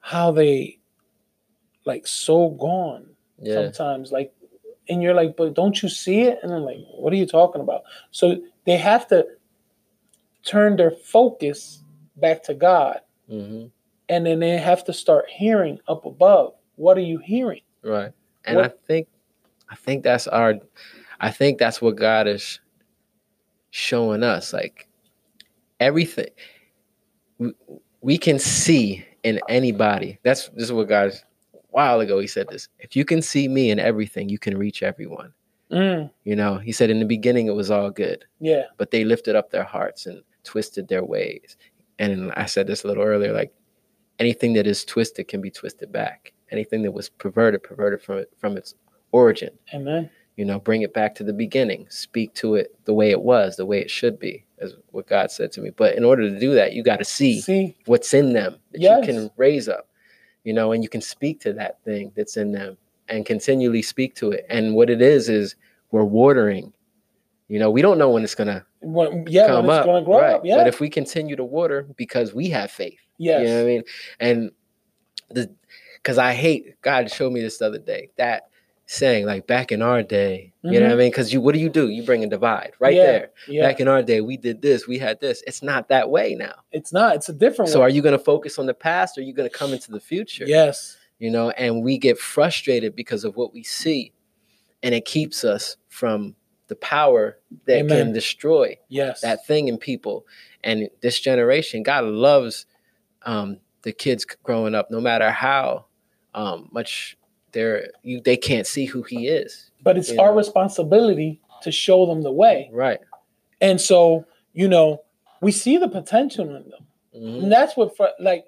how 0.00 0.32
they 0.32 0.80
like 1.84 2.06
so 2.06 2.50
gone 2.50 3.06
yeah, 3.38 3.54
sometimes, 3.54 4.10
like, 4.12 4.34
and 4.88 5.02
you're 5.02 5.14
like, 5.14 5.36
but 5.36 5.54
don't 5.54 5.82
you 5.82 5.88
see 5.88 6.22
it? 6.22 6.38
And 6.42 6.52
I'm 6.52 6.62
like, 6.62 6.78
what 6.96 7.12
are 7.12 7.16
you 7.16 7.26
talking 7.26 7.60
about? 7.60 7.82
So 8.10 8.36
they 8.64 8.76
have 8.76 9.06
to 9.08 9.26
turn 10.44 10.76
their 10.76 10.90
focus 10.90 11.82
back 12.16 12.42
to 12.44 12.54
God. 12.54 13.00
hmm 13.28 13.66
And 14.08 14.26
then 14.26 14.40
they 14.40 14.58
have 14.58 14.84
to 14.84 14.92
start 14.92 15.24
hearing 15.30 15.78
up 15.88 16.04
above. 16.04 16.54
What 16.76 16.98
are 16.98 17.02
you 17.02 17.18
hearing? 17.18 17.62
Right. 17.82 18.12
And 18.44 18.56
What- 18.56 18.64
I 18.66 18.68
think 18.86 19.08
I 19.70 19.76
think 19.76 20.02
that's 20.04 20.26
our 20.28 20.54
I 21.20 21.30
think 21.30 21.58
that's 21.58 21.80
what 21.80 21.96
God 21.96 22.26
is 22.28 22.60
showing 23.70 24.22
us. 24.22 24.52
Like 24.52 24.88
everything 25.80 26.28
we, 27.38 27.52
we 28.00 28.18
can 28.18 28.38
see 28.38 29.04
in 29.22 29.40
anybody. 29.48 30.18
That's 30.22 30.48
this 30.50 30.64
is 30.64 30.72
what 30.72 30.88
God 30.88 31.12
a 31.54 31.58
while 31.70 32.00
ago 32.00 32.18
he 32.18 32.26
said 32.26 32.48
this. 32.48 32.68
If 32.78 32.94
you 32.94 33.04
can 33.04 33.22
see 33.22 33.48
me 33.48 33.70
in 33.70 33.78
everything, 33.78 34.28
you 34.28 34.38
can 34.38 34.56
reach 34.56 34.82
everyone. 34.82 35.32
Mm, 35.72 36.10
You 36.24 36.36
know, 36.36 36.58
he 36.58 36.70
said 36.72 36.90
in 36.90 36.98
the 37.00 37.06
beginning 37.06 37.46
it 37.46 37.54
was 37.54 37.70
all 37.70 37.90
good, 37.90 38.24
yeah. 38.38 38.64
but 38.76 38.90
they 38.90 39.02
lifted 39.02 39.34
up 39.34 39.50
their 39.50 39.64
hearts 39.64 40.06
and 40.06 40.22
twisted 40.44 40.86
their 40.88 41.02
ways. 41.04 41.56
And 41.98 42.30
I 42.36 42.44
said 42.46 42.66
this 42.66 42.84
a 42.84 42.86
little 42.86 43.02
earlier, 43.02 43.32
like 43.32 43.52
anything 44.18 44.52
that 44.54 44.66
is 44.66 44.84
twisted 44.84 45.28
can 45.28 45.40
be 45.40 45.50
twisted 45.50 45.92
back. 45.92 46.32
Anything 46.50 46.82
that 46.82 46.92
was 46.92 47.08
perverted, 47.08 47.62
perverted 47.62 48.02
from 48.02 48.18
it 48.18 48.32
from 48.38 48.56
its 48.56 48.74
origin. 49.12 49.50
Amen. 49.72 50.10
You 50.36 50.44
know, 50.44 50.58
bring 50.58 50.82
it 50.82 50.92
back 50.92 51.14
to 51.16 51.24
the 51.24 51.32
beginning. 51.32 51.86
Speak 51.90 52.34
to 52.34 52.56
it 52.56 52.74
the 52.84 52.94
way 52.94 53.10
it 53.10 53.22
was, 53.22 53.56
the 53.56 53.66
way 53.66 53.80
it 53.80 53.90
should 53.90 54.18
be, 54.18 54.44
is 54.58 54.74
what 54.90 55.06
God 55.06 55.30
said 55.30 55.52
to 55.52 55.60
me. 55.60 55.70
But 55.70 55.94
in 55.96 56.04
order 56.04 56.28
to 56.28 56.38
do 56.38 56.54
that, 56.54 56.72
you 56.72 56.82
got 56.82 56.98
to 56.98 57.04
see 57.04 57.40
See, 57.40 57.76
what's 57.86 58.12
in 58.12 58.32
them 58.32 58.56
that 58.72 58.80
Yes. 58.80 59.06
you 59.06 59.12
can 59.14 59.30
raise 59.36 59.68
up. 59.68 59.88
You 60.42 60.52
know, 60.52 60.72
and 60.72 60.82
you 60.82 60.88
can 60.88 61.00
speak 61.00 61.40
to 61.40 61.52
that 61.54 61.82
thing 61.84 62.12
that's 62.16 62.36
in 62.36 62.52
them 62.52 62.76
and 63.08 63.24
continually 63.24 63.80
speak 63.82 64.14
to 64.16 64.30
it. 64.32 64.44
And 64.50 64.74
what 64.74 64.90
it 64.90 65.00
is 65.00 65.28
is 65.28 65.54
we're 65.90 66.04
watering. 66.04 66.72
You 67.48 67.58
know, 67.58 67.70
we 67.70 67.80
don't 67.82 67.98
know 67.98 68.10
when 68.10 68.24
it's 68.24 68.34
gonna 68.34 68.64
when, 68.80 69.26
yeah, 69.28 69.46
come 69.46 69.66
when 69.66 69.76
it's 69.76 69.80
up. 69.80 69.86
going 69.86 70.02
to 70.02 70.04
grow 70.04 70.20
right. 70.20 70.34
up. 70.34 70.42
Yeah. 70.44 70.56
But 70.56 70.66
if 70.66 70.80
we 70.80 70.90
continue 70.90 71.36
to 71.36 71.44
water 71.44 71.86
because 71.96 72.34
we 72.34 72.48
have 72.50 72.70
faith, 72.70 72.98
yes. 73.18 73.40
you 73.42 73.46
know 73.48 73.54
what 73.56 73.62
I 73.62 73.64
mean? 73.66 73.82
And 74.20 74.50
the 75.30 75.54
because 75.96 76.18
I 76.18 76.32
hate 76.34 76.80
God 76.82 77.10
showed 77.10 77.32
me 77.32 77.40
this 77.40 77.58
the 77.58 77.66
other 77.66 77.78
day 77.78 78.10
that 78.16 78.48
saying 78.86 79.24
like 79.24 79.46
back 79.46 79.72
in 79.72 79.80
our 79.80 80.02
day, 80.02 80.52
you 80.62 80.72
know 80.78 80.80
what 80.82 80.92
I 80.92 80.94
Mhm. 80.94 80.98
mean? 80.98 81.10
Because 81.10 81.32
you 81.32 81.40
what 81.40 81.54
do 81.54 81.58
you 81.60 81.70
do? 81.70 81.88
You 81.88 82.02
bring 82.02 82.22
a 82.22 82.26
divide 82.26 82.72
right 82.78 82.94
Yeah, 82.94 83.02
there. 83.06 83.30
Yeah. 83.48 83.62
Back 83.66 83.80
in 83.80 83.88
our 83.88 84.02
day, 84.02 84.20
we 84.20 84.36
did 84.36 84.60
this, 84.60 84.86
we 84.86 84.98
had 84.98 85.20
this. 85.20 85.42
It's 85.46 85.62
not 85.62 85.88
that 85.88 86.10
way 86.10 86.34
now. 86.34 86.54
it's 86.70 86.92
not. 86.92 87.16
It's 87.16 87.28
a 87.30 87.32
different 87.32 87.70
So 87.70 87.80
one. 87.80 87.86
are 87.86 87.90
you 87.90 88.02
going 88.02 88.16
to 88.16 88.22
focus 88.22 88.58
on 88.58 88.66
the 88.66 88.74
past 88.74 89.16
or 89.16 89.22
are 89.22 89.24
you 89.24 89.32
going 89.32 89.48
to 89.48 89.56
come 89.56 89.72
into 89.72 89.90
the 89.90 90.00
future? 90.00 90.44
Yes. 90.46 90.96
You 91.18 91.30
know, 91.30 91.48
and 91.50 91.82
we 91.82 91.96
get 91.96 92.18
frustrated 92.18 92.94
because 92.94 93.24
of 93.24 93.36
what 93.36 93.54
we 93.54 93.62
see 93.62 94.12
and 94.82 94.94
it 94.94 95.06
keeps 95.06 95.44
us 95.44 95.78
from 95.88 96.36
the 96.68 96.76
power 96.76 97.38
that 97.66 97.78
Amen. 97.78 98.06
can 98.06 98.12
destroy 98.12 98.76
Yes. 98.88 99.22
that 99.22 99.46
thing 99.46 99.68
in 99.68 99.78
people. 99.78 100.26
And 100.62 100.90
this 101.00 101.20
generation, 101.20 101.82
God 101.82 102.04
loves 102.04 102.66
um, 103.24 103.58
the 103.82 103.92
kids 103.92 104.24
growing 104.42 104.74
up, 104.74 104.90
no 104.90 105.00
matter 105.00 105.30
how 105.30 105.86
um, 106.34 106.68
much 106.72 107.16
they're 107.52 107.88
you 108.02 108.20
they 108.20 108.36
can't 108.36 108.66
see 108.66 108.84
who 108.86 109.02
He 109.02 109.28
is. 109.28 109.70
but 109.82 109.96
it's 109.96 110.10
our 110.12 110.30
know. 110.30 110.36
responsibility 110.36 111.40
to 111.62 111.70
show 111.70 112.06
them 112.06 112.22
the 112.22 112.32
way. 112.32 112.68
Right. 112.72 112.98
And 113.60 113.80
so, 113.80 114.24
you 114.52 114.66
know, 114.68 115.02
we 115.40 115.52
see 115.52 115.76
the 115.78 115.88
potential 115.88 116.46
in 116.56 116.68
them. 116.68 116.86
Mhm. 117.14 117.42
And 117.44 117.52
that's 117.52 117.76
what 117.76 117.96
fr- 117.96 118.16
like 118.18 118.44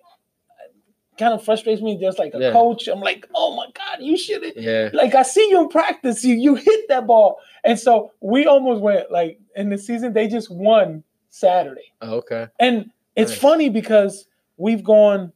kind 1.19 1.33
of 1.33 1.43
frustrates 1.45 1.81
me 1.81 1.97
just 1.99 2.19
like 2.19 2.35
a 2.35 2.39
Yeah. 2.39 2.53
coach. 2.53 2.89
I'm 2.89 3.01
like, 3.01 3.27
"Oh 3.35 3.55
my 3.57 3.67
god, 3.73 3.99
you 4.05 4.19
should 4.19 4.43
have 4.43 4.57
Yeah. 4.57 4.91
like 4.93 5.15
I 5.15 5.23
see 5.23 5.49
you 5.49 5.61
in 5.63 5.69
practice, 5.69 6.25
you 6.25 6.35
you 6.35 6.57
hit 6.57 6.89
that 6.89 7.07
ball." 7.07 7.39
And 7.65 7.79
so, 7.79 8.13
we 8.21 8.47
almost 8.47 8.83
went 8.83 9.11
like 9.11 9.39
in 9.55 9.71
the 9.71 9.79
season 9.79 10.13
they 10.13 10.29
just 10.29 10.51
won 10.51 11.05
Saturday. 11.31 11.93
Oh, 12.03 12.17
okay. 12.17 12.49
And 12.59 12.91
it's 13.15 13.31
Nice. 13.31 13.41
funny 13.41 13.69
because 13.71 14.27
we've 14.57 14.85
gone 14.85 15.33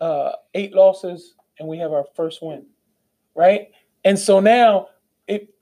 uh 0.00 0.32
eight 0.54 0.74
losses 0.74 1.34
and 1.58 1.68
we 1.68 1.78
have 1.78 1.92
our 1.92 2.04
first 2.16 2.40
win. 2.42 2.66
Right? 3.34 3.68
And 4.04 4.18
so 4.18 4.40
now 4.40 4.88
it 5.26 5.54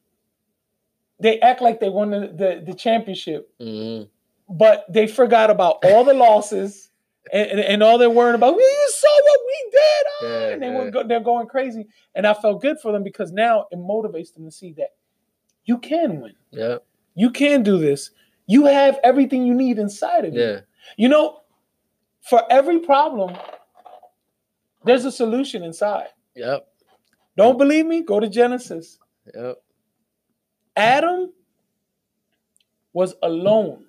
they 1.21 1.41
act 1.41 1.61
like 1.61 1.81
they 1.81 1.89
won 1.89 2.11
the, 2.11 2.21
the, 2.29 2.63
the 2.67 2.75
championship, 2.75 3.51
hmm 3.61 4.03
but 4.51 4.87
they 4.91 5.07
forgot 5.07 5.51
about 5.51 5.77
all 5.85 6.05
the 6.05 6.15
losses 6.15 6.89
and, 7.35 7.51
and, 7.51 7.61
and 7.61 7.83
all 7.83 7.99
they're 7.99 8.09
worrying 8.09 8.35
about. 8.35 8.55
"Well, 8.57 8.65
You 8.65 8.89
saw 8.89 9.21
what 9.23 9.41
we 9.47 9.71
did, 9.71 10.07
ah," 10.07 10.23
Yeah, 10.23 10.49
and 10.55 10.63
they 10.63 10.69
yeah. 10.69 10.79
were 10.79 10.91
go, 10.91 11.03
they're 11.07 11.21
going 11.21 11.47
crazy. 11.49 11.87
And 12.15 12.27
I 12.27 12.33
felt 12.33 12.63
good 12.63 12.79
for 12.81 12.91
them 12.91 13.03
because 13.03 13.31
now 13.31 13.67
it 13.71 13.79
motivates 13.79 14.33
them 14.33 14.47
to 14.47 14.51
see 14.51 14.73
that 14.79 14.95
you 15.67 15.77
can 15.77 16.21
win. 16.23 16.33
Yeah. 16.51 16.79
You 17.15 17.31
can 17.31 17.63
do 17.63 17.77
this. 17.77 18.11
You 18.47 18.65
have 18.65 18.99
everything 19.05 19.45
you 19.45 19.53
need 19.55 19.79
inside 19.79 20.25
of 20.25 20.33
you. 20.33 20.41
Yeah. 20.41 20.61
You 20.97 21.11
know, 21.11 21.41
for 22.29 22.43
every 22.51 22.81
problem, 22.81 23.37
there's 24.85 25.05
a 25.05 25.13
solution 25.13 25.63
inside. 25.63 26.09
Yep. 26.37 26.67
Don't 27.37 27.59
believe 27.59 27.87
me? 27.87 28.03
Go 28.03 28.21
to 28.21 28.29
Genesis. 28.29 28.99
Yep. 29.35 29.57
Adam 30.77 31.33
was 32.93 33.15
alone. 33.23 33.85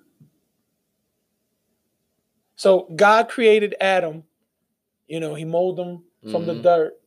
So 2.56 2.88
God 2.94 3.28
created 3.28 3.74
Adam. 3.80 4.24
You 5.06 5.20
know, 5.20 5.34
he 5.34 5.44
molded 5.44 5.86
him 5.86 6.04
from 6.30 6.46
the 6.46 6.54
Mhm. 6.54 6.62
dirt, 6.62 7.00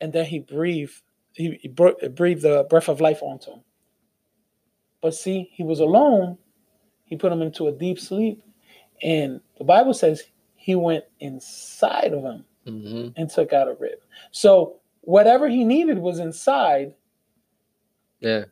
and 0.00 0.12
then 0.12 0.24
he 0.24 0.38
breathed. 0.38 1.02
He, 1.32 1.58
he 1.60 1.68
breathed 1.68 2.42
the 2.42 2.64
breath 2.70 2.88
of 2.88 3.00
life 3.00 3.22
onto 3.22 3.50
him. 3.50 3.64
But 5.02 5.14
see, 5.14 5.50
he 5.52 5.62
was 5.62 5.80
alone. 5.80 6.38
He 7.04 7.16
put 7.16 7.32
him 7.32 7.42
into 7.42 7.66
a 7.68 7.72
deep 7.72 7.98
sleep, 7.98 8.42
and 9.02 9.40
the 9.58 9.64
Bible 9.64 9.92
says 9.92 10.22
he 10.66 10.74
went 10.74 11.04
inside 11.20 12.12
of 12.12 12.24
him 12.24 12.44
hmm 12.66 13.08
and 13.16 13.30
took 13.30 13.52
out 13.52 13.68
a 13.68 13.74
rib. 13.74 14.00
So 14.32 14.80
whatever 15.02 15.48
he 15.48 15.62
needed 15.62 15.96
was 15.98 16.18
inside, 16.18 16.92
Yeah. 18.18 18.46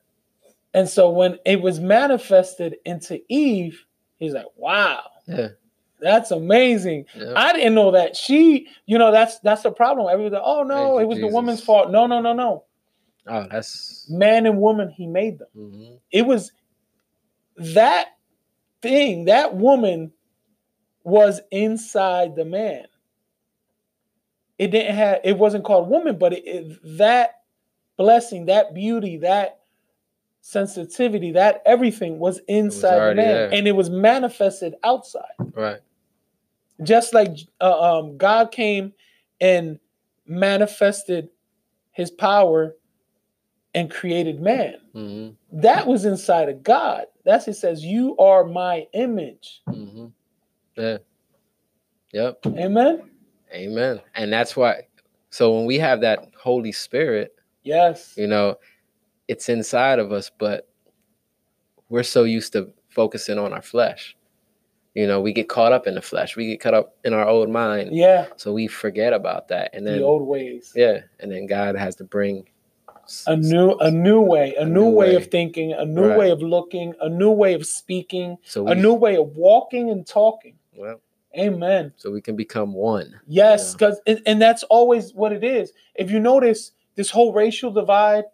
and 0.74 0.88
so 0.88 1.11
when 1.11 1.40
it 1.44 1.61
was 1.61 1.81
manifested 1.81 2.77
into 2.85 3.20
Eve, 3.29 3.85
he's 4.18 4.33
like, 4.33 4.46
"Wow, 4.55 5.00
Yeah. 5.27 5.48
that's 5.98 6.31
amazing." 6.31 7.07
Yep. 7.16 7.33
I 7.35 7.53
didn't 7.53 7.74
know 7.74 7.90
that. 7.90 8.14
She, 8.14 8.68
you 8.87 8.96
know, 8.96 9.11
that's 9.11 9.40
that's 9.40 9.64
the 9.64 9.72
problem. 9.72 10.07
Everybody, 10.09 10.40
oh 10.44 10.62
no, 10.62 10.74
Thank 10.98 11.03
it 11.03 11.07
was 11.09 11.18
the 11.18 11.27
woman's 11.27 11.64
fault. 11.64 11.90
No, 11.90 12.07
no, 12.07 12.20
no, 12.20 12.33
no. 12.33 12.64
oh, 13.27 13.46
that's. 13.50 14.09
Man 14.09 14.46
and 14.46 14.59
woman, 14.61 14.88
he 14.88 15.09
made 15.09 15.40
them. 15.40 15.48
hmm 15.53 15.94
It 16.12 16.27
was 16.27 16.53
that 17.57 18.07
thing, 18.83 19.24
that 19.24 19.57
woman 19.57 20.12
was 21.05 21.40
inside 21.51 22.35
the 22.35 22.45
man. 22.45 22.87
It 24.59 24.71
didn't 24.71 24.95
have. 24.97 25.21
It 25.25 25.38
wasn't 25.38 25.64
called 25.64 25.88
woman, 25.88 26.19
but 26.19 26.33
it, 26.33 26.43
it 26.47 26.79
that 26.99 27.40
blessing, 27.97 28.47
that 28.47 28.75
beauty, 28.75 29.19
that 29.19 29.61
sensitivity, 30.40 31.33
that 31.33 31.62
everything 31.67 32.19
was 32.19 32.40
inside 32.49 33.11
the 33.11 33.14
man, 33.14 33.27
there. 33.27 33.49
and 33.53 33.67
it 33.67 33.73
was 33.73 33.90
manifested 33.90 34.75
outside. 34.85 35.23
Right. 35.55 35.81
just 36.83 37.14
like 37.14 37.31
uh, 37.61 37.99
um, 37.99 38.17
God 38.17 38.53
came 38.53 38.93
and 39.40 39.79
manifested 40.27 41.29
His 41.93 42.11
power 42.11 42.77
and 43.75 43.90
created 43.90 44.40
man. 44.40 44.75
hmm 44.93 45.29
That 45.53 45.87
was 45.87 46.05
inside 46.05 46.49
of 46.49 46.62
God. 46.62 47.05
That's 47.25 47.49
it 47.49 47.55
says, 47.55 47.85
"You 47.85 48.17
are 48.19 48.45
my 48.45 48.87
image." 48.93 49.62
hmm 49.69 50.07
Yeah. 50.77 50.99
Yep. 52.13 52.47
Amen. 52.47 53.03
Amen. 53.53 54.01
And 54.15 54.33
that's 54.33 54.57
why. 54.57 54.83
So 55.31 55.53
when 55.57 55.67
we 55.67 55.79
have 55.79 56.01
that 56.03 56.29
Holy 56.41 56.73
Spirit, 56.73 57.35
Yes. 57.63 58.15
you 58.17 58.27
know, 58.27 58.57
it's 59.29 59.49
inside 59.49 59.99
of 59.99 60.13
us, 60.13 60.31
but 60.39 60.69
we're 61.89 62.03
so 62.03 62.25
used 62.25 62.53
to 62.53 62.71
focusing 62.89 63.39
on 63.39 63.53
our 63.53 63.63
flesh. 63.63 64.17
You 64.95 65.09
know, 65.09 65.21
we 65.21 65.33
get 65.33 65.49
caught 65.49 65.73
up 65.73 65.87
in 65.89 65.95
the 65.97 66.03
flesh. 66.03 66.37
We 66.37 66.47
get 66.47 66.61
caught 66.61 66.75
up 66.75 66.95
in 67.05 67.13
our 67.13 67.27
old 67.27 67.51
mind. 67.51 67.97
Yeah. 67.97 68.27
So 68.37 68.53
we 68.53 68.69
forget 68.69 69.13
about 69.13 69.49
that. 69.49 69.71
And 69.75 69.85
then 69.87 69.99
the 69.99 70.05
old 70.05 70.23
ways. 70.27 70.73
yeah, 70.77 71.01
and 71.19 71.33
then 71.33 71.47
God 71.47 71.75
has 71.75 71.97
to 71.97 72.05
bring 72.05 72.49
A 73.27 73.37
new, 73.37 73.73
a 73.81 73.91
new 73.91 74.21
way, 74.21 74.55
a, 74.55 74.63
A 74.63 74.65
new, 74.65 74.73
new 74.85 74.91
way, 74.91 75.09
way. 75.11 75.15
of 75.17 75.27
thinking, 75.27 75.73
a 75.73 75.85
new 75.85 76.07
Right. 76.09 76.19
way 76.19 76.31
of 76.31 76.43
looking, 76.43 76.95
a 77.01 77.09
new 77.09 77.31
way 77.33 77.55
of 77.55 77.67
speaking, 77.67 78.37
so 78.45 78.69
a 78.69 78.75
new 78.75 78.95
way 78.95 79.17
of 79.17 79.37
walking 79.37 79.91
and 79.91 80.07
talking. 80.07 80.59
Well, 80.77 81.01
Amen. 81.39 81.93
so 81.97 82.11
we 82.11 82.21
can 82.21 82.37
become 82.37 82.73
one. 82.75 83.21
Yes, 83.27 83.69
Yeah. 83.69 83.73
because 83.73 84.01
and, 84.07 84.21
and 84.27 84.43
that's 84.43 84.63
always 84.65 85.13
what 85.13 85.33
it 85.33 85.43
is. 85.45 85.73
If 85.95 86.11
you 86.11 86.21
notice 86.21 86.73
this 86.97 87.11
whole 87.11 87.33
racial 87.33 87.71
divide, 87.73 88.25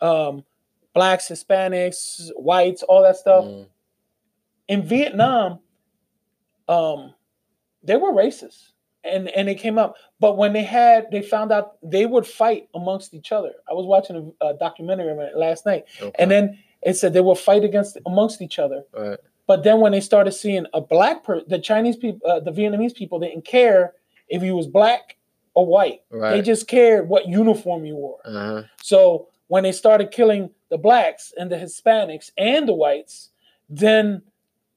um, 0.00 0.44
blacks, 0.94 1.28
Hispanics, 1.28 2.30
whites, 2.36 2.82
all 2.82 3.02
that 3.02 3.16
stuff 3.16 3.44
Mm, 3.44 3.66
in 4.68 4.82
Vietnam, 4.82 5.60
um, 6.68 7.14
they 7.82 7.96
were 7.96 8.12
racist, 8.12 8.72
and 9.04 9.28
and 9.28 9.48
it 9.48 9.56
came 9.56 9.78
up. 9.78 9.96
But 10.20 10.36
when 10.36 10.52
they 10.52 10.64
had, 10.64 11.10
they 11.10 11.22
found 11.22 11.52
out 11.52 11.76
they 11.82 12.06
would 12.06 12.26
fight 12.26 12.68
amongst 12.74 13.14
each 13.14 13.32
other. 13.32 13.52
I 13.68 13.72
was 13.74 13.86
watching 13.86 14.34
a, 14.40 14.46
a 14.48 14.54
documentary 14.54 15.14
last 15.34 15.64
night, 15.66 15.84
okay. 16.00 16.12
and 16.18 16.30
then 16.30 16.58
it 16.82 16.94
said 16.96 17.12
they 17.12 17.20
would 17.20 17.38
fight 17.38 17.64
against 17.64 17.98
amongst 18.06 18.40
each 18.42 18.58
other. 18.58 18.84
right. 18.92 19.18
But 19.48 19.64
then 19.64 19.80
when 19.80 19.90
they 19.92 20.00
started 20.00 20.32
seeing 20.32 20.66
a 20.74 20.80
black 20.80 21.24
person, 21.24 21.46
the 21.48 21.58
Chinese 21.58 21.96
people, 21.96 22.30
uh, 22.30 22.38
the 22.38 22.52
Vietnamese 22.52 22.94
people 22.94 23.18
didn't 23.18 23.44
care 23.44 23.94
if 24.28 24.42
you 24.42 24.54
was 24.54 24.68
black 24.68 25.16
or 25.54 25.66
white. 25.66 26.02
Right. 26.10 26.32
They 26.36 26.42
just 26.42 26.68
cared 26.68 27.08
what 27.08 27.26
uniform 27.26 27.84
you 27.84 27.96
wore. 27.96 28.18
uh-huh. 28.24 28.62
So 28.82 29.28
when 29.48 29.62
they 29.64 29.72
started 29.72 30.10
killing 30.12 30.50
the 30.68 30.76
blacks 30.78 31.32
and 31.36 31.50
the 31.50 31.56
Hispanics 31.56 32.30
and 32.36 32.68
the 32.68 32.74
whites, 32.74 33.30
then 33.70 34.22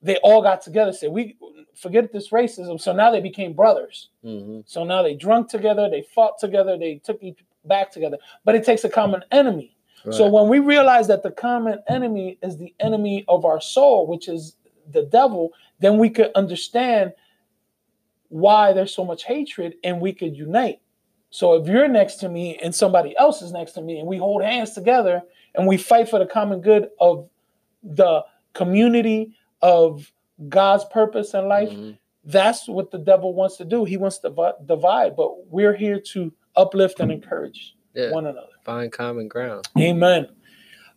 they 0.01 0.15
all 0.23 0.41
got 0.41 0.61
together. 0.61 0.93
Said 0.93 1.11
we 1.11 1.35
forget 1.75 2.11
this 2.13 2.29
racism. 2.29 2.79
So 2.79 2.93
now 2.93 3.11
they 3.11 3.19
became 3.21 3.51
brothers. 3.53 4.09
hmm 4.23 4.61
So 4.65 4.85
now 4.85 5.03
they 5.03 5.15
drunk 5.15 5.49
together, 5.49 5.89
they 5.89 6.01
fought 6.15 6.39
together, 6.39 6.77
they 6.77 7.01
took 7.03 7.21
each 7.21 7.39
back 7.65 7.91
together. 7.91 8.17
But 8.45 8.55
it 8.55 8.63
takes 8.63 8.83
a 8.85 8.89
common 8.89 9.21
enemy. 9.31 9.75
So 10.09 10.27
when 10.27 10.47
we 10.49 10.57
realize 10.57 11.07
that 11.09 11.21
the 11.21 11.29
common 11.29 11.77
enemy 11.87 12.39
is 12.41 12.57
the 12.57 12.73
enemy 12.79 13.23
of 13.27 13.45
our 13.45 13.61
soul, 13.61 14.07
which 14.07 14.27
is 14.27 14.55
the 14.93 15.03
devil, 15.03 15.51
then 15.79 15.97
we 15.97 16.09
could 16.09 16.31
understand 16.35 17.13
why 18.29 18.73
there's 18.73 18.93
so 18.93 19.03
much 19.05 19.23
hatred 19.23 19.75
and 19.83 19.99
we 19.99 20.13
could 20.13 20.35
unite. 20.35 20.79
So 21.29 21.55
if 21.55 21.67
you're 21.67 21.87
next 21.87 22.15
to 22.17 22.29
me 22.29 22.57
and 22.61 22.73
somebody 22.73 23.15
else 23.17 23.41
is 23.41 23.51
next 23.51 23.73
to 23.73 23.81
me 23.81 23.99
and 23.99 24.07
we 24.07 24.17
hold 24.17 24.43
hands 24.43 24.71
together 24.73 25.21
and 25.55 25.67
we 25.67 25.77
fight 25.77 26.09
for 26.09 26.19
the 26.19 26.25
common 26.25 26.61
good 26.61 26.89
of 26.99 27.29
the 27.83 28.23
community 28.53 29.35
of 29.61 30.11
God's 30.49 30.85
purpose 30.85 31.33
in 31.33 31.47
life, 31.47 31.69
Mhm. 31.69 31.97
that's 32.25 32.67
what 32.67 32.91
the 32.91 32.97
devil 32.97 33.33
wants 33.33 33.57
to 33.57 33.65
do. 33.65 33.85
He 33.85 33.97
wants 33.97 34.19
to 34.19 34.55
divide, 34.65 35.15
but 35.15 35.47
we're 35.47 35.73
here 35.75 35.99
to 35.99 36.33
uplift 36.55 36.99
and 36.99 37.11
encourage 37.11 37.75
yeah, 37.93 38.11
one 38.11 38.25
another. 38.25 38.47
find 38.63 38.91
common 38.91 39.27
ground. 39.27 39.67
Amen. 39.79 40.27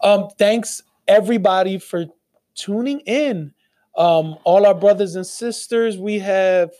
Um, 0.00 0.28
thanks 0.36 0.82
everybody 1.08 1.78
for 1.78 2.06
tuning 2.54 3.00
in. 3.00 3.53
Um, 3.96 4.36
all 4.44 4.66
our 4.66 4.74
brothers 4.74 5.14
and 5.14 5.26
sisters, 5.26 5.98
we 5.98 6.18
have 6.18 6.70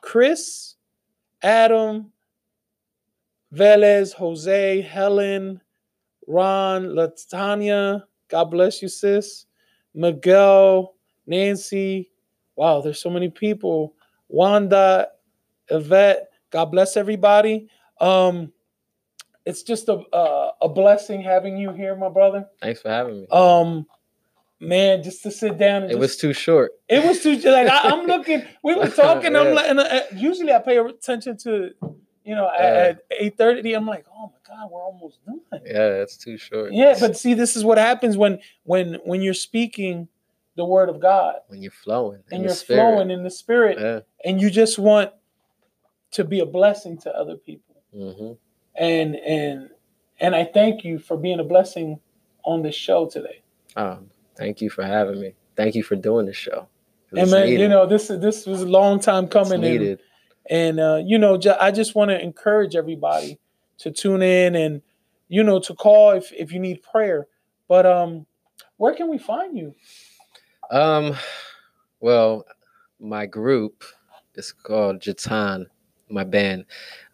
Chris, 0.00 0.76
Adam, 1.42 2.12
Velez, 3.54 4.14
Jose, 4.14 4.80
Helen, 4.82 5.60
Ron, 6.26 6.84
Latanya. 6.86 8.04
God 8.28 8.44
bless 8.44 8.80
you, 8.82 8.88
sis. 8.88 9.46
Miguel, 9.94 10.94
Nancy. 11.26 12.10
Wow, 12.56 12.80
there's 12.80 13.00
so 13.00 13.10
many 13.10 13.28
people. 13.28 13.94
Wanda, 14.28 15.08
Yvette. 15.68 16.28
God 16.50 16.66
bless 16.66 16.96
everybody. 16.96 17.68
Um, 18.00 18.52
it's 19.44 19.62
just 19.62 19.88
a 19.88 19.94
uh, 19.94 20.52
a 20.60 20.68
blessing 20.68 21.22
having 21.22 21.56
you 21.56 21.72
here, 21.72 21.96
my 21.96 22.08
brother. 22.08 22.46
Thanks 22.60 22.80
for 22.80 22.90
having 22.90 23.22
me. 23.22 23.26
Um, 23.30 23.86
man, 24.62 25.02
just 25.02 25.22
to 25.24 25.30
sit 25.30 25.58
down 25.58 25.82
and 25.82 25.90
it 25.90 25.94
just, 25.94 26.00
was 26.00 26.16
too 26.16 26.32
short. 26.32 26.72
it 26.88 27.04
was 27.04 27.20
too 27.22 27.36
like 27.50 27.68
I, 27.68 27.90
I'm 27.90 28.06
looking. 28.14 28.42
We 28.62 28.74
were 28.74 28.88
talking. 28.88 29.34
I'm 29.36 29.54
like, 29.54 29.68
and, 29.68 29.80
uh, 29.80 30.02
usually 30.14 30.52
I 30.52 30.58
pay 30.60 30.76
attention 30.78 31.36
to, 31.38 31.70
you 32.24 32.34
know, 32.34 32.50
Yeah. 32.58 32.64
at, 32.94 32.98
eight 33.10 33.36
thirty. 33.36 33.72
I'm 33.74 33.86
like, 33.86 34.06
oh 34.16 34.26
my 34.32 34.56
god, 34.56 34.70
we're 34.70 34.82
almost 34.82 35.18
done. 35.26 35.40
Yeah, 35.66 36.02
it's 36.02 36.16
too 36.16 36.38
short. 36.38 36.72
Yeah, 36.72 36.96
but 36.98 37.16
see, 37.16 37.34
this 37.34 37.56
is 37.56 37.64
what 37.64 37.78
happens 37.78 38.16
when 38.16 38.38
when 38.64 38.94
when 39.04 39.20
you're 39.22 39.34
speaking 39.34 40.08
the 40.54 40.64
word 40.64 40.88
of 40.90 41.00
God 41.00 41.36
when 41.48 41.62
you're 41.62 41.70
flowing 41.72 42.22
and 42.30 42.42
you're 42.42 42.54
spirit. 42.54 42.78
flowing 42.80 43.10
in 43.10 43.22
the 43.22 43.30
spirit, 43.30 43.78
Yeah. 43.80 44.00
and 44.24 44.40
you 44.40 44.50
just 44.50 44.78
want 44.78 45.10
to 46.12 46.24
be 46.24 46.40
a 46.40 46.46
blessing 46.46 46.98
to 46.98 47.10
other 47.16 47.36
people. 47.36 47.82
hmm 47.92 48.32
And 48.76 49.16
and 49.16 49.70
and 50.20 50.36
I 50.36 50.44
thank 50.44 50.84
you 50.84 50.98
for 50.98 51.16
being 51.16 51.40
a 51.40 51.44
blessing 51.44 51.98
on 52.44 52.62
this 52.62 52.74
show 52.74 53.06
today. 53.06 53.40
Oh, 53.76 53.98
thank 54.36 54.60
you 54.60 54.70
for 54.70 54.84
having 54.84 55.20
me. 55.20 55.34
Thank 55.56 55.74
you 55.74 55.82
for 55.82 55.96
doing 55.96 56.26
the 56.26 56.32
show. 56.32 56.68
And 57.14 57.30
man, 57.30 57.46
needed. 57.46 57.60
you 57.60 57.68
know, 57.68 57.86
this 57.86 58.08
this 58.08 58.46
was 58.46 58.62
a 58.62 58.66
long 58.66 58.98
time 58.98 59.28
coming. 59.28 59.62
And, 59.64 59.98
and 60.48 60.80
uh, 60.80 61.02
you 61.04 61.18
know, 61.18 61.36
ju- 61.36 61.54
I 61.60 61.70
just 61.70 61.94
want 61.94 62.10
to 62.10 62.20
encourage 62.20 62.74
everybody 62.74 63.38
to 63.78 63.90
tune 63.90 64.22
in 64.22 64.54
and 64.54 64.82
you 65.28 65.42
know 65.42 65.58
to 65.60 65.74
call 65.74 66.12
if 66.12 66.32
if 66.32 66.52
you 66.52 66.60
need 66.60 66.82
prayer. 66.82 67.26
But 67.68 67.86
um, 67.86 68.26
where 68.76 68.94
can 68.94 69.08
we 69.08 69.18
find 69.18 69.56
you? 69.56 69.74
Um, 70.70 71.14
well, 72.00 72.44
my 72.98 73.26
group 73.26 73.84
is 74.34 74.52
called 74.52 75.00
Jutaun, 75.00 75.66
my 76.08 76.24
band, 76.24 76.64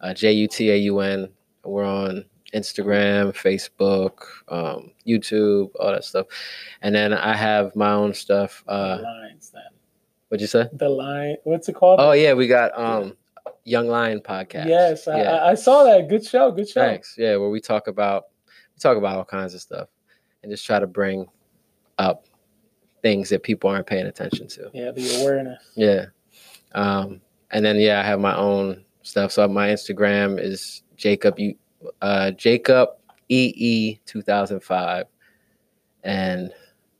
uh, 0.01 0.13
J 0.13 0.31
U 0.33 0.47
T 0.47 0.71
A 0.71 0.77
U 0.77 0.99
N. 0.99 1.29
We're 1.63 1.83
on 1.83 2.25
Instagram, 2.53 3.31
Facebook, 3.33 4.21
um, 4.47 4.91
YouTube, 5.07 5.69
all 5.79 5.91
that 5.91 6.03
stuff. 6.03 6.27
And 6.81 6.93
then 6.95 7.13
I 7.13 7.35
have 7.35 7.75
my 7.75 7.91
own 7.91 8.13
stuff. 8.13 8.63
the 8.65 8.71
Uh, 8.73 9.01
lines, 9.03 9.51
then. 9.53 9.61
what'd 10.29 10.41
you 10.41 10.47
say? 10.47 10.67
The 10.73 10.89
line. 10.89 11.37
What's 11.43 11.69
it 11.69 11.73
called? 11.73 11.99
Oh 12.01 12.11
yeah, 12.13 12.33
we 12.33 12.47
got 12.47 12.77
um 12.77 13.15
Young 13.65 13.87
Lion 13.87 14.19
podcast. 14.21 14.67
yes, 14.67 15.07
I, 15.07 15.17
yeah. 15.21 15.31
I, 15.35 15.51
I 15.51 15.53
saw 15.55 15.83
that. 15.83 16.07
Good 16.09 16.25
show. 16.25 16.51
Good 16.51 16.69
show. 16.69 16.81
Thanks. 16.81 17.15
Yeah, 17.17 17.35
where 17.37 17.49
we 17.49 17.59
talk 17.61 17.87
about 17.87 18.25
we 18.47 18.79
talk 18.79 18.97
about 18.97 19.17
all 19.17 19.25
kinds 19.25 19.53
of 19.53 19.61
stuff 19.61 19.89
and 20.41 20.51
just 20.51 20.65
try 20.65 20.79
to 20.79 20.87
bring 20.87 21.27
up 21.97 22.25
things 23.01 23.29
that 23.29 23.43
people 23.43 23.69
aren't 23.69 23.85
paying 23.87 24.07
attention 24.07 24.47
to. 24.47 24.69
Yeah, 24.73 24.91
the 24.91 25.21
awareness. 25.21 25.63
Yeah. 25.75 26.05
Um, 26.73 27.21
and 27.51 27.63
then 27.65 27.77
yeah, 27.77 27.99
I 27.99 28.03
have 28.03 28.19
my 28.19 28.35
own 28.35 28.85
stuff. 29.03 29.31
So 29.31 29.47
my 29.47 29.69
Instagram 29.69 30.39
is 30.39 30.83
Jacob 30.95 31.37
you 31.39 31.55
uh 32.01 32.31
Jacob 32.31 32.89
EE 33.29 33.99
2005 34.05 35.05
and 36.03 36.51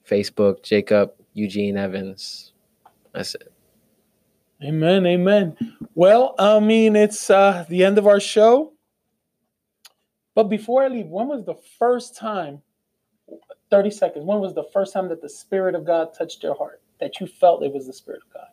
Facebook 0.07 0.63
Jacob 0.63 1.13
Eugene 1.33 1.77
Evans. 1.77 2.53
That's 3.13 3.35
it. 3.35 3.51
Amen. 4.63 5.05
Amen. 5.05 5.55
Well, 5.95 6.35
I 6.37 6.59
mean, 6.59 6.95
it's 6.95 7.29
uh, 7.29 7.65
the 7.69 7.85
end 7.85 7.97
of 7.97 8.07
our 8.07 8.19
show. 8.19 8.73
But 10.35 10.43
before 10.49 10.83
I 10.83 10.87
leave, 10.87 11.07
when 11.07 11.27
was 11.27 11.45
the 11.45 11.55
first 11.77 12.15
time? 12.17 12.61
Thirty 13.69 13.91
seconds. 13.91 14.25
When 14.25 14.39
was 14.39 14.55
the 14.55 14.65
first 14.73 14.93
time 14.93 15.07
that 15.09 15.21
the 15.21 15.29
Spirit 15.29 15.75
of 15.75 15.85
God 15.85 16.13
touched 16.13 16.43
your 16.43 16.55
heart? 16.55 16.81
That 16.99 17.19
you 17.19 17.27
felt 17.27 17.63
it 17.63 17.73
was 17.73 17.87
the 17.87 17.93
Spirit 17.93 18.21
of 18.27 18.33
God? 18.33 18.47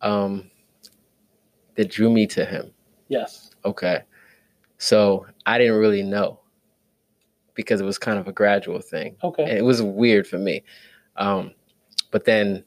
Um 0.00 0.50
that 1.74 1.90
drew 1.90 2.10
me 2.10 2.26
to 2.28 2.44
him. 2.44 2.72
Yes. 3.08 3.50
Okay. 3.64 4.02
So 4.78 5.26
I 5.46 5.58
didn't 5.58 5.76
really 5.78 6.02
know 6.02 6.40
because 7.54 7.80
it 7.80 7.84
was 7.84 7.98
kind 7.98 8.18
of 8.18 8.28
a 8.28 8.32
gradual 8.32 8.80
thing. 8.80 9.16
Okay. 9.22 9.42
And 9.44 9.52
it 9.58 9.64
was 9.64 9.82
weird 9.82 10.26
for 10.26 10.38
me. 10.38 10.62
Um, 11.16 11.52
but 12.10 12.24
then 12.24 12.64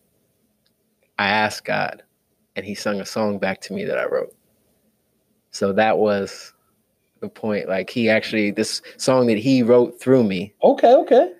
I 1.19 1.27
asked 1.29 1.65
God 1.65 2.03
and 2.55 2.65
he 2.65 2.73
sung 2.73 2.99
a 2.99 3.05
song 3.05 3.37
back 3.37 3.61
to 3.61 3.73
me 3.73 3.85
that 3.85 3.97
I 3.97 4.05
wrote. 4.05 4.33
So 5.51 5.71
that 5.73 5.97
was 5.97 6.53
the 7.19 7.29
point. 7.29 7.67
Like 7.67 7.89
he 7.89 8.09
actually, 8.09 8.51
this 8.51 8.81
song 8.97 9.27
that 9.27 9.37
he 9.37 9.61
wrote 9.61 9.99
through 9.99 10.23
me 10.23 10.53
Okay. 10.63 10.93
Okay. 10.93 11.33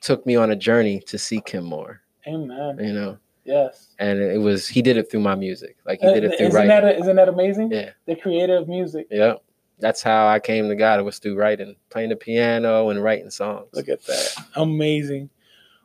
took 0.00 0.24
me 0.24 0.36
on 0.36 0.50
a 0.50 0.56
journey 0.56 1.00
to 1.00 1.18
seek 1.18 1.48
him 1.48 1.64
more, 1.64 2.00
Amen. 2.26 2.78
you 2.80 2.92
know? 2.92 3.18
Yes. 3.50 3.88
And 3.98 4.20
it 4.20 4.38
was, 4.40 4.68
he 4.68 4.80
did 4.80 4.96
it 4.96 5.10
through 5.10 5.20
my 5.20 5.34
music. 5.34 5.76
Like 5.84 6.00
he 6.00 6.06
Uh, 6.06 6.14
did 6.14 6.24
it 6.24 6.36
through 6.38 6.46
isn't 6.48 6.68
writing. 6.68 6.68
that 6.86 6.98
isn't 7.00 7.16
that 7.16 7.28
amazing? 7.28 7.72
Yeah. 7.72 7.90
The 8.06 8.14
creator 8.16 8.56
of 8.56 8.68
music. 8.68 9.08
Yeah. 9.10 9.34
That's 9.80 10.02
how 10.02 10.26
I 10.28 10.38
came 10.40 10.68
to 10.68 10.76
God. 10.76 11.00
It 11.00 11.02
was 11.04 11.18
through 11.18 11.36
writing, 11.36 11.74
playing 11.88 12.10
the 12.10 12.16
piano 12.16 12.90
and 12.90 13.02
writing 13.02 13.30
songs. 13.30 13.68
Look 13.72 13.88
at 13.88 14.04
that. 14.06 14.34
Amazing. 14.54 15.30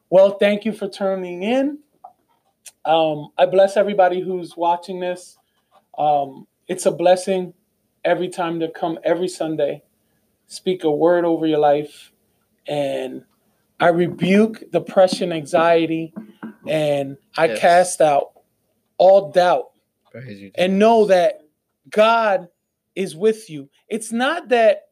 Well, 0.10 0.32
thank 0.38 0.66
you 0.66 0.74
for 0.74 0.88
tuning 0.88 1.44
in. 1.44 1.80
Um, 2.86 3.30
I 3.38 3.46
bless 3.48 3.78
everybody 3.78 4.22
who's 4.22 4.56
watching 4.56 5.00
this. 5.00 5.38
Um, 5.98 6.46
it's 6.68 6.86
a 6.86 6.92
blessing 6.92 7.54
every 8.04 8.30
time 8.30 8.60
to 8.60 8.70
come 8.70 9.00
every 9.04 9.28
Sunday, 9.28 9.82
speak 10.48 10.84
a 10.84 10.92
word 10.92 11.26
over 11.26 11.48
your 11.48 11.60
life. 11.60 12.12
And 12.68 13.24
I 13.80 13.88
rebuke 13.88 14.72
depression, 14.72 15.32
anxiety, 15.32 16.14
and 16.70 17.18
I 17.38 17.46
Yes. 17.48 17.60
cast 17.60 18.02
out 18.02 18.32
all 18.98 19.32
doubt 19.32 19.72
you. 20.28 20.52
and 20.56 20.80
know 20.80 21.06
that 21.06 21.42
God 21.90 22.48
is 22.96 23.16
with 23.16 23.50
you. 23.50 23.70
It's 23.90 24.12
not 24.12 24.50
that 24.50 24.84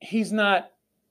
He's 0.00 0.32
not 0.32 0.70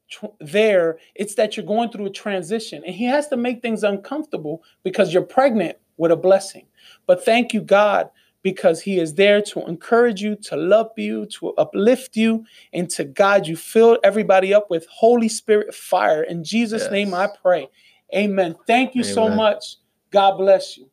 tr- 0.10 0.28
there, 0.40 0.98
it's 1.14 1.36
that 1.36 1.58
you're 1.58 1.66
going 1.66 1.90
through 1.92 2.06
a 2.06 2.10
transition 2.10 2.84
and 2.86 2.96
He 2.96 3.06
has 3.06 3.28
to 3.30 3.38
make 3.38 3.62
things 3.62 3.84
uncomfortable 3.84 4.64
because 4.84 5.14
you're 5.14 5.24
pregnant 5.24 5.78
with 5.98 6.12
a 6.12 6.16
blessing. 6.16 6.66
But 7.06 7.24
thank 7.26 7.54
you, 7.54 7.62
God, 7.62 8.10
because 8.44 8.82
He 8.82 8.98
is 9.00 9.16
there 9.16 9.42
to 9.42 9.66
encourage 9.68 10.22
you, 10.22 10.36
to 10.38 10.56
love 10.56 10.92
you, 10.96 11.26
to 11.38 11.54
uplift 11.56 12.16
you, 12.16 12.46
and 12.72 12.90
to 12.92 13.04
guide 13.04 13.46
you. 13.48 13.58
Fill 13.58 13.98
everybody 14.04 14.54
up 14.54 14.70
with 14.70 14.88
Holy 14.90 15.28
Spirit 15.28 15.74
fire. 15.76 16.24
In 16.24 16.44
Jesus' 16.44 16.84
Yes. 16.84 16.92
name 16.92 17.14
I 17.14 17.28
pray. 17.44 17.68
Amen. 18.16 18.56
Thank 18.66 18.96
you 18.96 19.04
so 19.04 19.30
much. 19.30 19.78
God 20.12 20.38
bless 20.38 20.78
you. 20.78 20.90